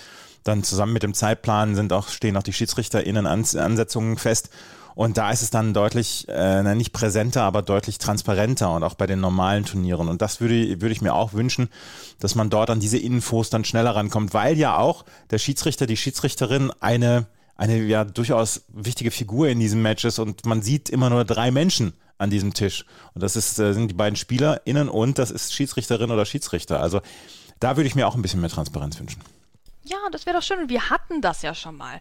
dann 0.44 0.62
zusammen 0.62 0.92
mit 0.92 1.02
dem 1.02 1.14
Zeitplan 1.14 1.74
sind 1.74 1.92
auch, 1.92 2.08
stehen 2.08 2.36
auch 2.36 2.42
die 2.42 2.52
SchiedsrichterInnen 2.52 3.26
Ansetzungen 3.26 4.16
fest. 4.16 4.50
Und 4.94 5.16
da 5.16 5.30
ist 5.30 5.42
es 5.42 5.50
dann 5.50 5.72
deutlich, 5.72 6.26
äh, 6.28 6.62
nicht 6.74 6.92
präsenter, 6.92 7.42
aber 7.42 7.62
deutlich 7.62 7.98
transparenter 7.98 8.72
und 8.74 8.82
auch 8.82 8.94
bei 8.94 9.06
den 9.06 9.20
normalen 9.20 9.64
Turnieren. 9.64 10.08
Und 10.08 10.20
das 10.20 10.40
würde, 10.40 10.80
würde 10.80 10.92
ich 10.92 11.00
mir 11.00 11.14
auch 11.14 11.32
wünschen, 11.32 11.68
dass 12.18 12.34
man 12.34 12.50
dort 12.50 12.70
an 12.70 12.80
diese 12.80 12.98
Infos 12.98 13.50
dann 13.50 13.64
schneller 13.64 13.94
rankommt, 13.94 14.34
weil 14.34 14.58
ja 14.58 14.76
auch 14.76 15.04
der 15.30 15.38
Schiedsrichter, 15.38 15.86
die 15.86 15.96
Schiedsrichterin 15.96 16.72
eine, 16.80 17.26
eine 17.60 17.82
ja 17.82 18.04
durchaus 18.04 18.64
wichtige 18.68 19.10
Figur 19.10 19.48
in 19.48 19.60
diesem 19.60 19.82
Match 19.82 20.06
ist 20.06 20.18
und 20.18 20.46
man 20.46 20.62
sieht 20.62 20.88
immer 20.88 21.10
nur 21.10 21.26
drei 21.26 21.50
Menschen 21.50 21.92
an 22.16 22.30
diesem 22.30 22.54
Tisch. 22.54 22.86
Und 23.14 23.22
das 23.22 23.36
ist, 23.36 23.58
äh, 23.58 23.74
sind 23.74 23.88
die 23.88 23.94
beiden 23.94 24.16
SpielerInnen 24.16 24.88
und 24.88 25.18
das 25.18 25.30
ist 25.30 25.52
Schiedsrichterin 25.52 26.10
oder 26.10 26.24
Schiedsrichter. 26.24 26.80
Also 26.80 27.02
da 27.58 27.76
würde 27.76 27.86
ich 27.86 27.94
mir 27.94 28.08
auch 28.08 28.14
ein 28.14 28.22
bisschen 28.22 28.40
mehr 28.40 28.48
Transparenz 28.48 28.98
wünschen. 28.98 29.20
Ja, 29.84 29.98
das 30.10 30.24
wäre 30.24 30.36
doch 30.36 30.42
schön. 30.42 30.70
Wir 30.70 30.88
hatten 30.88 31.20
das 31.20 31.42
ja 31.42 31.54
schon 31.54 31.76
mal. 31.76 32.00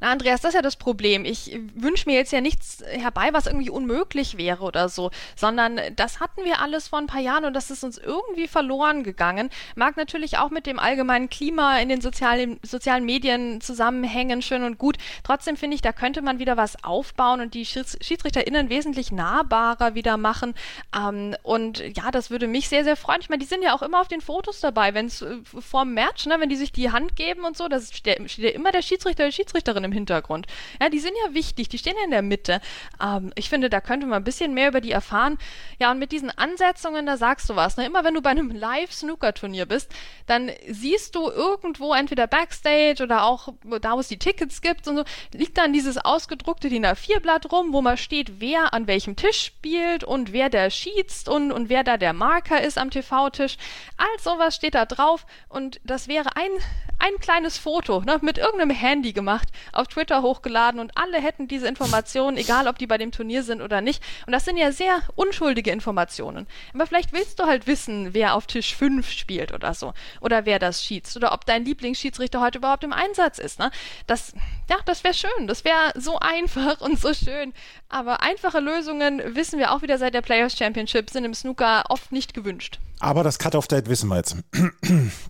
Na, 0.00 0.10
Andreas, 0.10 0.40
das 0.40 0.50
ist 0.50 0.54
ja 0.54 0.62
das 0.62 0.76
Problem. 0.76 1.24
Ich 1.24 1.58
wünsche 1.74 2.08
mir 2.08 2.14
jetzt 2.14 2.32
ja 2.32 2.40
nichts 2.40 2.84
herbei, 2.86 3.30
was 3.32 3.46
irgendwie 3.46 3.70
unmöglich 3.70 4.36
wäre 4.36 4.62
oder 4.62 4.88
so, 4.88 5.10
sondern 5.34 5.80
das 5.96 6.20
hatten 6.20 6.44
wir 6.44 6.60
alles 6.60 6.88
vor 6.88 6.98
ein 6.98 7.06
paar 7.06 7.20
Jahren 7.20 7.44
und 7.44 7.54
das 7.54 7.70
ist 7.70 7.84
uns 7.84 7.98
irgendwie 7.98 8.48
verloren 8.48 9.04
gegangen. 9.04 9.50
Mag 9.74 9.96
natürlich 9.96 10.38
auch 10.38 10.50
mit 10.50 10.66
dem 10.66 10.78
allgemeinen 10.78 11.30
Klima 11.30 11.78
in 11.78 11.88
den 11.88 12.00
sozialen, 12.00 12.60
sozialen 12.62 13.04
Medien 13.04 13.60
zusammenhängen, 13.60 14.42
schön 14.42 14.64
und 14.64 14.78
gut. 14.78 14.96
Trotzdem 15.24 15.56
finde 15.56 15.76
ich, 15.76 15.82
da 15.82 15.92
könnte 15.92 16.22
man 16.22 16.38
wieder 16.38 16.56
was 16.56 16.84
aufbauen 16.84 17.40
und 17.40 17.54
die 17.54 17.64
SchiedsrichterInnen 17.64 18.68
wesentlich 18.68 19.12
nahbarer 19.12 19.94
wieder 19.94 20.16
machen. 20.16 20.54
Ähm, 20.94 21.34
und 21.42 21.78
ja, 21.96 22.10
das 22.10 22.30
würde 22.30 22.46
mich 22.46 22.68
sehr, 22.68 22.84
sehr 22.84 22.96
freuen. 22.96 23.20
Ich 23.20 23.28
meine, 23.28 23.40
die 23.40 23.46
sind 23.46 23.62
ja 23.62 23.74
auch 23.74 23.82
immer 23.82 24.00
auf 24.00 24.08
den 24.08 24.20
Fotos 24.20 24.60
dabei, 24.60 24.94
wenn 24.94 25.06
es 25.06 25.22
äh, 25.22 25.36
vorm 25.44 25.94
Match, 25.94 26.26
ne, 26.26 26.36
wenn 26.38 26.48
die 26.48 26.56
sich 26.56 26.72
die 26.72 26.90
Hand 26.90 27.16
geben 27.16 27.44
und 27.44 27.56
so, 27.56 27.68
da 27.68 27.80
steht 27.80 28.18
ja 28.36 28.48
immer 28.50 28.72
der 28.72 28.82
Schiedsrichter, 28.82 29.24
die 29.26 29.32
Schiedsrichterin 29.32 29.85
im 29.86 29.92
Hintergrund. 29.92 30.46
Ja, 30.80 30.88
die 30.90 30.98
sind 30.98 31.14
ja 31.24 31.34
wichtig, 31.34 31.68
die 31.68 31.78
stehen 31.78 31.96
ja 31.98 32.04
in 32.04 32.10
der 32.10 32.22
Mitte. 32.22 32.60
Ähm, 33.02 33.32
ich 33.34 33.48
finde, 33.48 33.70
da 33.70 33.80
könnte 33.80 34.06
man 34.06 34.18
ein 34.18 34.24
bisschen 34.24 34.52
mehr 34.52 34.68
über 34.68 34.80
die 34.80 34.90
erfahren. 34.90 35.38
Ja, 35.78 35.90
und 35.90 35.98
mit 35.98 36.12
diesen 36.12 36.30
Ansetzungen, 36.30 37.06
da 37.06 37.16
sagst 37.16 37.48
du 37.48 37.56
was. 37.56 37.76
Ne? 37.76 37.86
Immer 37.86 38.04
wenn 38.04 38.14
du 38.14 38.22
bei 38.22 38.30
einem 38.30 38.50
Live-Snooker-Turnier 38.54 39.66
bist, 39.66 39.90
dann 40.26 40.50
siehst 40.68 41.14
du 41.14 41.30
irgendwo 41.30 41.94
entweder 41.94 42.26
Backstage 42.26 43.02
oder 43.02 43.24
auch 43.24 43.48
da, 43.80 43.94
wo 43.94 44.00
es 44.00 44.08
die 44.08 44.18
Tickets 44.18 44.60
gibt 44.60 44.86
und 44.88 44.96
so, 44.96 45.04
liegt 45.32 45.56
dann 45.58 45.72
dieses 45.72 45.98
ausgedruckte 45.98 46.68
DIN 46.68 46.84
A4-Blatt 46.84 47.50
rum, 47.52 47.72
wo 47.72 47.80
mal 47.80 47.96
steht, 47.96 48.40
wer 48.40 48.74
an 48.74 48.86
welchem 48.86 49.16
Tisch 49.16 49.40
spielt 49.40 50.04
und 50.04 50.32
wer 50.32 50.48
der 50.50 50.70
schießt 50.70 51.28
und, 51.28 51.52
und 51.52 51.68
wer 51.68 51.84
da 51.84 51.96
der 51.96 52.12
Marker 52.12 52.62
ist 52.62 52.78
am 52.78 52.90
TV-Tisch. 52.90 53.56
All 53.96 54.06
sowas 54.20 54.56
steht 54.56 54.74
da 54.74 54.84
drauf 54.84 55.26
und 55.48 55.80
das 55.84 56.08
wäre 56.08 56.36
ein, 56.36 56.50
ein 56.98 57.18
kleines 57.20 57.58
Foto 57.58 58.00
ne, 58.00 58.18
mit 58.22 58.38
irgendeinem 58.38 58.70
Handy 58.70 59.12
gemacht 59.12 59.48
auf 59.72 59.88
Twitter 59.88 60.22
hochgeladen 60.22 60.80
und 60.80 60.96
alle 60.96 61.20
hätten 61.20 61.48
diese 61.48 61.68
Informationen, 61.68 62.36
egal 62.36 62.68
ob 62.68 62.78
die 62.78 62.86
bei 62.86 62.98
dem 62.98 63.12
Turnier 63.12 63.42
sind 63.42 63.60
oder 63.60 63.80
nicht. 63.80 64.02
Und 64.26 64.32
das 64.32 64.44
sind 64.44 64.56
ja 64.56 64.72
sehr 64.72 65.00
unschuldige 65.14 65.70
Informationen. 65.70 66.46
Aber 66.74 66.86
vielleicht 66.86 67.12
willst 67.12 67.38
du 67.38 67.44
halt 67.44 67.66
wissen, 67.66 68.14
wer 68.14 68.34
auf 68.34 68.46
Tisch 68.46 68.74
5 68.74 69.10
spielt 69.10 69.52
oder 69.52 69.74
so. 69.74 69.92
Oder 70.20 70.46
wer 70.46 70.58
das 70.58 70.84
schießt. 70.84 71.16
Oder 71.16 71.32
ob 71.32 71.46
dein 71.46 71.64
Lieblingsschiedsrichter 71.64 72.40
heute 72.40 72.58
überhaupt 72.58 72.84
im 72.84 72.92
Einsatz 72.92 73.38
ist. 73.38 73.58
Ne? 73.58 73.70
Das, 74.06 74.32
ja, 74.68 74.76
das 74.84 75.04
wäre 75.04 75.14
schön. 75.14 75.46
Das 75.46 75.64
wäre 75.64 75.92
so 75.94 76.18
einfach 76.18 76.80
und 76.80 76.98
so 76.98 77.14
schön. 77.14 77.52
Aber 77.88 78.22
einfache 78.22 78.60
Lösungen, 78.60 79.22
wissen 79.34 79.58
wir 79.58 79.72
auch 79.72 79.82
wieder 79.82 79.98
seit 79.98 80.14
der 80.14 80.22
Players 80.22 80.56
Championship, 80.56 81.10
sind 81.10 81.24
im 81.24 81.34
Snooker 81.34 81.84
oft 81.88 82.12
nicht 82.12 82.34
gewünscht. 82.34 82.78
Aber 82.98 83.22
das 83.22 83.38
Cut-Off-Date 83.38 83.88
wissen 83.88 84.08
wir 84.08 84.16
jetzt. 84.16 84.36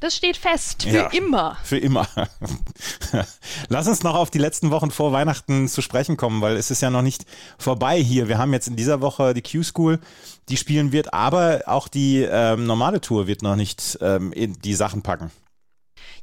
Das 0.01 0.15
steht 0.15 0.37
fest, 0.37 0.85
für 0.85 0.91
ja, 0.91 1.07
immer. 1.09 1.57
Für 1.65 1.79
immer. 1.79 2.07
Lass 3.69 3.89
uns 3.89 4.03
noch 4.03 4.15
auf 4.15 4.31
die 4.31 4.39
letzten 4.39 4.71
Wochen 4.71 4.91
vor 4.91 5.13
Weihnachten 5.13 5.69
zu 5.69 5.83
sprechen 5.83 6.17
kommen, 6.17 6.43
weil 6.43 6.57
es 6.57 6.71
ist 6.71 6.83
ja 6.83 6.91
noch 6.91 7.03
nicht 7.03 7.25
vorbei 7.59 8.01
hier. 8.01 8.29
Wir 8.29 8.39
haben 8.39 8.53
jetzt 8.53 8.69
in 8.69 8.77
dieser 8.77 9.01
Woche 9.01 9.35
die 9.35 9.43
Q-School, 9.43 9.99
die 10.49 10.57
spielen 10.57 10.93
wird, 10.93 11.13
aber 11.13 11.63
auch 11.67 11.89
die 11.89 12.23
ähm, 12.23 12.67
normale 12.67 13.01
Tour 13.01 13.27
wird 13.27 13.43
noch 13.43 13.57
nicht 13.57 13.99
ähm, 14.01 14.33
in 14.33 14.55
die 14.61 14.75
Sachen 14.75 15.03
packen. 15.03 15.31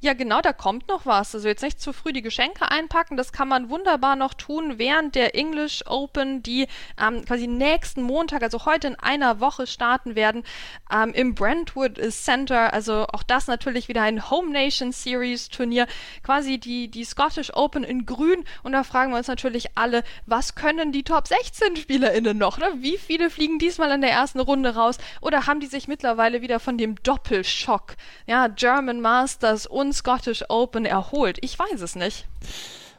Ja, 0.04 0.12
genau, 0.12 0.42
da 0.42 0.52
kommt 0.52 0.90
noch 0.90 1.06
was. 1.06 1.34
Also 1.34 1.48
jetzt 1.48 1.64
nicht 1.64 1.80
zu 1.80 1.94
früh 1.94 2.12
die 2.12 2.22
Geschenke 2.22 2.70
einpacken, 2.70 3.16
das 3.16 3.32
kann 3.32 3.48
man 3.48 3.70
wunderbar 3.70 4.18
noch 4.18 4.34
tun 4.34 4.78
während 4.78 5.16
der 5.16 5.34
English 5.34 5.82
Open, 5.88 6.44
die 6.44 6.68
ähm, 7.02 7.24
quasi 7.24 7.48
nächsten 7.48 8.02
Montag, 8.02 8.44
also 8.44 8.66
heute 8.66 8.88
in 8.88 8.96
einer 8.96 9.40
Woche 9.40 9.66
starten 9.66 10.16
werden, 10.16 10.44
ähm, 10.92 11.14
im 11.14 11.36
Brentwood 11.36 12.02
Center. 12.12 12.74
Also 12.74 13.08
auch 13.14 13.24
das 13.24 13.48
natürlich 13.48 13.88
wieder 13.88 14.02
ein 14.02 14.30
Home 14.30 14.52
Nation 14.52 14.92
Series 14.92 15.48
Turnier, 15.48 15.88
quasi 16.22 16.58
die, 16.58 16.90
die 16.90 17.06
Scottish 17.06 17.54
Open 17.54 17.86
in 17.86 18.06
grün. 18.06 18.44
Und 18.62 18.74
da 18.74 18.84
fragen 18.84 19.14
wir 19.14 19.18
uns 19.20 19.28
natürlich 19.30 19.78
alle, 19.78 20.04
was 20.26 20.56
können 20.56 20.92
die 20.92 21.04
Top 21.04 21.30
16 21.30 21.78
SpielerInnen 21.78 22.38
noch? 22.38 22.58
Ne? 22.58 22.66
Wie 22.80 22.98
viele 22.98 23.30
fliegen 23.30 23.58
diesmal 23.58 23.92
in 23.92 24.02
der 24.02 24.12
ersten 24.12 24.42
Runde 24.42 24.76
raus? 24.76 24.98
Oder 25.22 25.48
haben 25.48 25.62
die 25.62 25.68
sich 25.68 25.88
mittlerweile 25.88 26.42
wieder 26.42 26.60
von 26.60 26.78
dem 26.78 27.02
Doppelschock, 27.04 27.96
ja, 28.28 28.50
German 28.50 29.00
Masters 29.00 29.66
und 29.66 29.93
Scottish 29.94 30.44
Open 30.50 30.86
erholt? 30.86 31.38
Ich 31.42 31.58
weiß 31.58 31.82
es 31.82 31.96
nicht. 31.96 32.26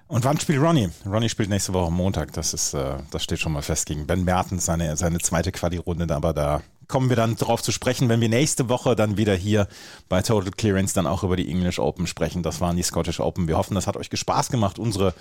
Und 0.07 0.24
wann 0.24 0.38
spielt 0.38 0.61
Ronnie? 0.61 0.90
Ronnie 1.07 1.28
spielt 1.28 1.48
nächste 1.48 1.72
Woche 1.72 1.90
Montag. 1.90 2.33
Das 2.35 2.52
ist, 2.54 2.74
äh, 2.74 2.96
das 3.11 3.24
steht 3.24 3.40
schon 3.40 3.52
mal 3.52 3.62
fest 3.62 3.87
gegen 3.87 4.07
Ben 4.07 4.24
Mertens, 4.24 4.66
seine, 4.66 4.96
seine 4.96 5.18
zweite 5.18 5.50
Quali-Runde. 5.50 6.14
Aber 6.14 6.33
da 6.33 6.62
kommen 6.88 7.09
wir 7.09 7.16
dann 7.16 7.37
drauf 7.37 7.62
zu 7.62 7.72
sprechen, 7.72 8.09
wenn 8.09 8.20
wir 8.20 8.28
nächste 8.28 8.68
Woche 8.68 8.94
dann 8.96 9.16
wieder 9.16 9.35
hier 9.35 9.66
bei 10.09 10.22
Total 10.22 10.50
Clearance 10.50 10.94
dann 10.94 11.07
auch 11.07 11.22
über 11.22 11.37
die 11.37 11.50
English 11.50 11.78
Open 11.78 12.07
sprechen. 12.07 12.42
Das 12.42 12.61
waren 12.61 12.76
die 12.76 12.83
Scottish 12.83 13.20
Open. 13.20 13.48
Wir 13.48 13.57
hoffen, 13.57 13.74
das 13.74 13.87
hat 13.87 13.96
euch 13.96 14.11
Spaß 14.12 14.50
gemacht, 14.50 14.78
unsere 14.78 15.14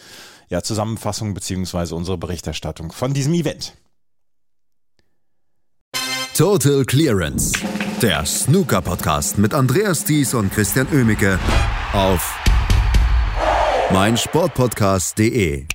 ja, 0.49 0.61
Zusammenfassung 0.61 1.33
beziehungsweise 1.33 1.95
unsere 1.95 2.17
Berichterstattung 2.17 2.91
von 2.91 3.13
diesem 3.13 3.33
Event. 3.33 3.73
Total 6.35 6.83
Clearance, 6.83 7.53
der 8.03 8.25
Snooker-Podcast 8.25 9.37
mit 9.37 9.53
Andreas 9.53 10.03
Thies 10.03 10.33
und 10.33 10.51
Christian 10.51 10.87
Oemicke 10.91 11.39
auf 11.93 12.37
meinsportpodcast.de. 13.93 15.65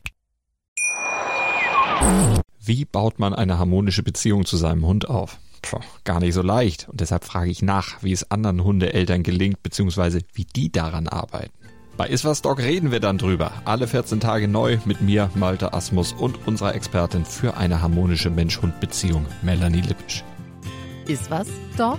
Wie 2.60 2.84
baut 2.84 3.18
man 3.18 3.32
eine 3.32 3.58
harmonische 3.58 4.02
Beziehung 4.02 4.44
zu 4.44 4.58
seinem 4.58 4.84
Hund 4.84 5.08
auf? 5.08 5.38
Puh, 5.62 5.80
gar 6.04 6.20
nicht 6.20 6.34
so 6.34 6.42
leicht. 6.42 6.86
Und 6.90 7.00
deshalb 7.00 7.24
frage 7.24 7.50
ich 7.50 7.62
nach, 7.62 8.02
wie 8.02 8.12
es 8.12 8.30
anderen 8.30 8.62
Hundeeltern 8.62 9.22
gelingt, 9.22 9.62
beziehungsweise 9.62 10.20
wie 10.34 10.44
die 10.44 10.70
daran 10.70 11.08
arbeiten. 11.08 11.54
Bei 11.96 12.08
Iswas 12.08 12.42
Dog 12.42 12.58
reden 12.58 12.90
wir 12.90 13.00
dann 13.00 13.16
drüber. 13.16 13.52
Alle 13.64 13.88
14 13.88 14.20
Tage 14.20 14.48
neu 14.48 14.76
mit 14.84 15.00
mir, 15.00 15.30
Malte 15.34 15.72
Asmus 15.72 16.12
und 16.12 16.46
unserer 16.46 16.74
Expertin 16.74 17.24
für 17.24 17.56
eine 17.56 17.80
harmonische 17.80 18.28
Mensch-Hund-Beziehung, 18.28 19.24
Melanie 19.40 19.80
Lippisch. 19.80 20.24
Iswas 21.06 21.48
Dog 21.78 21.98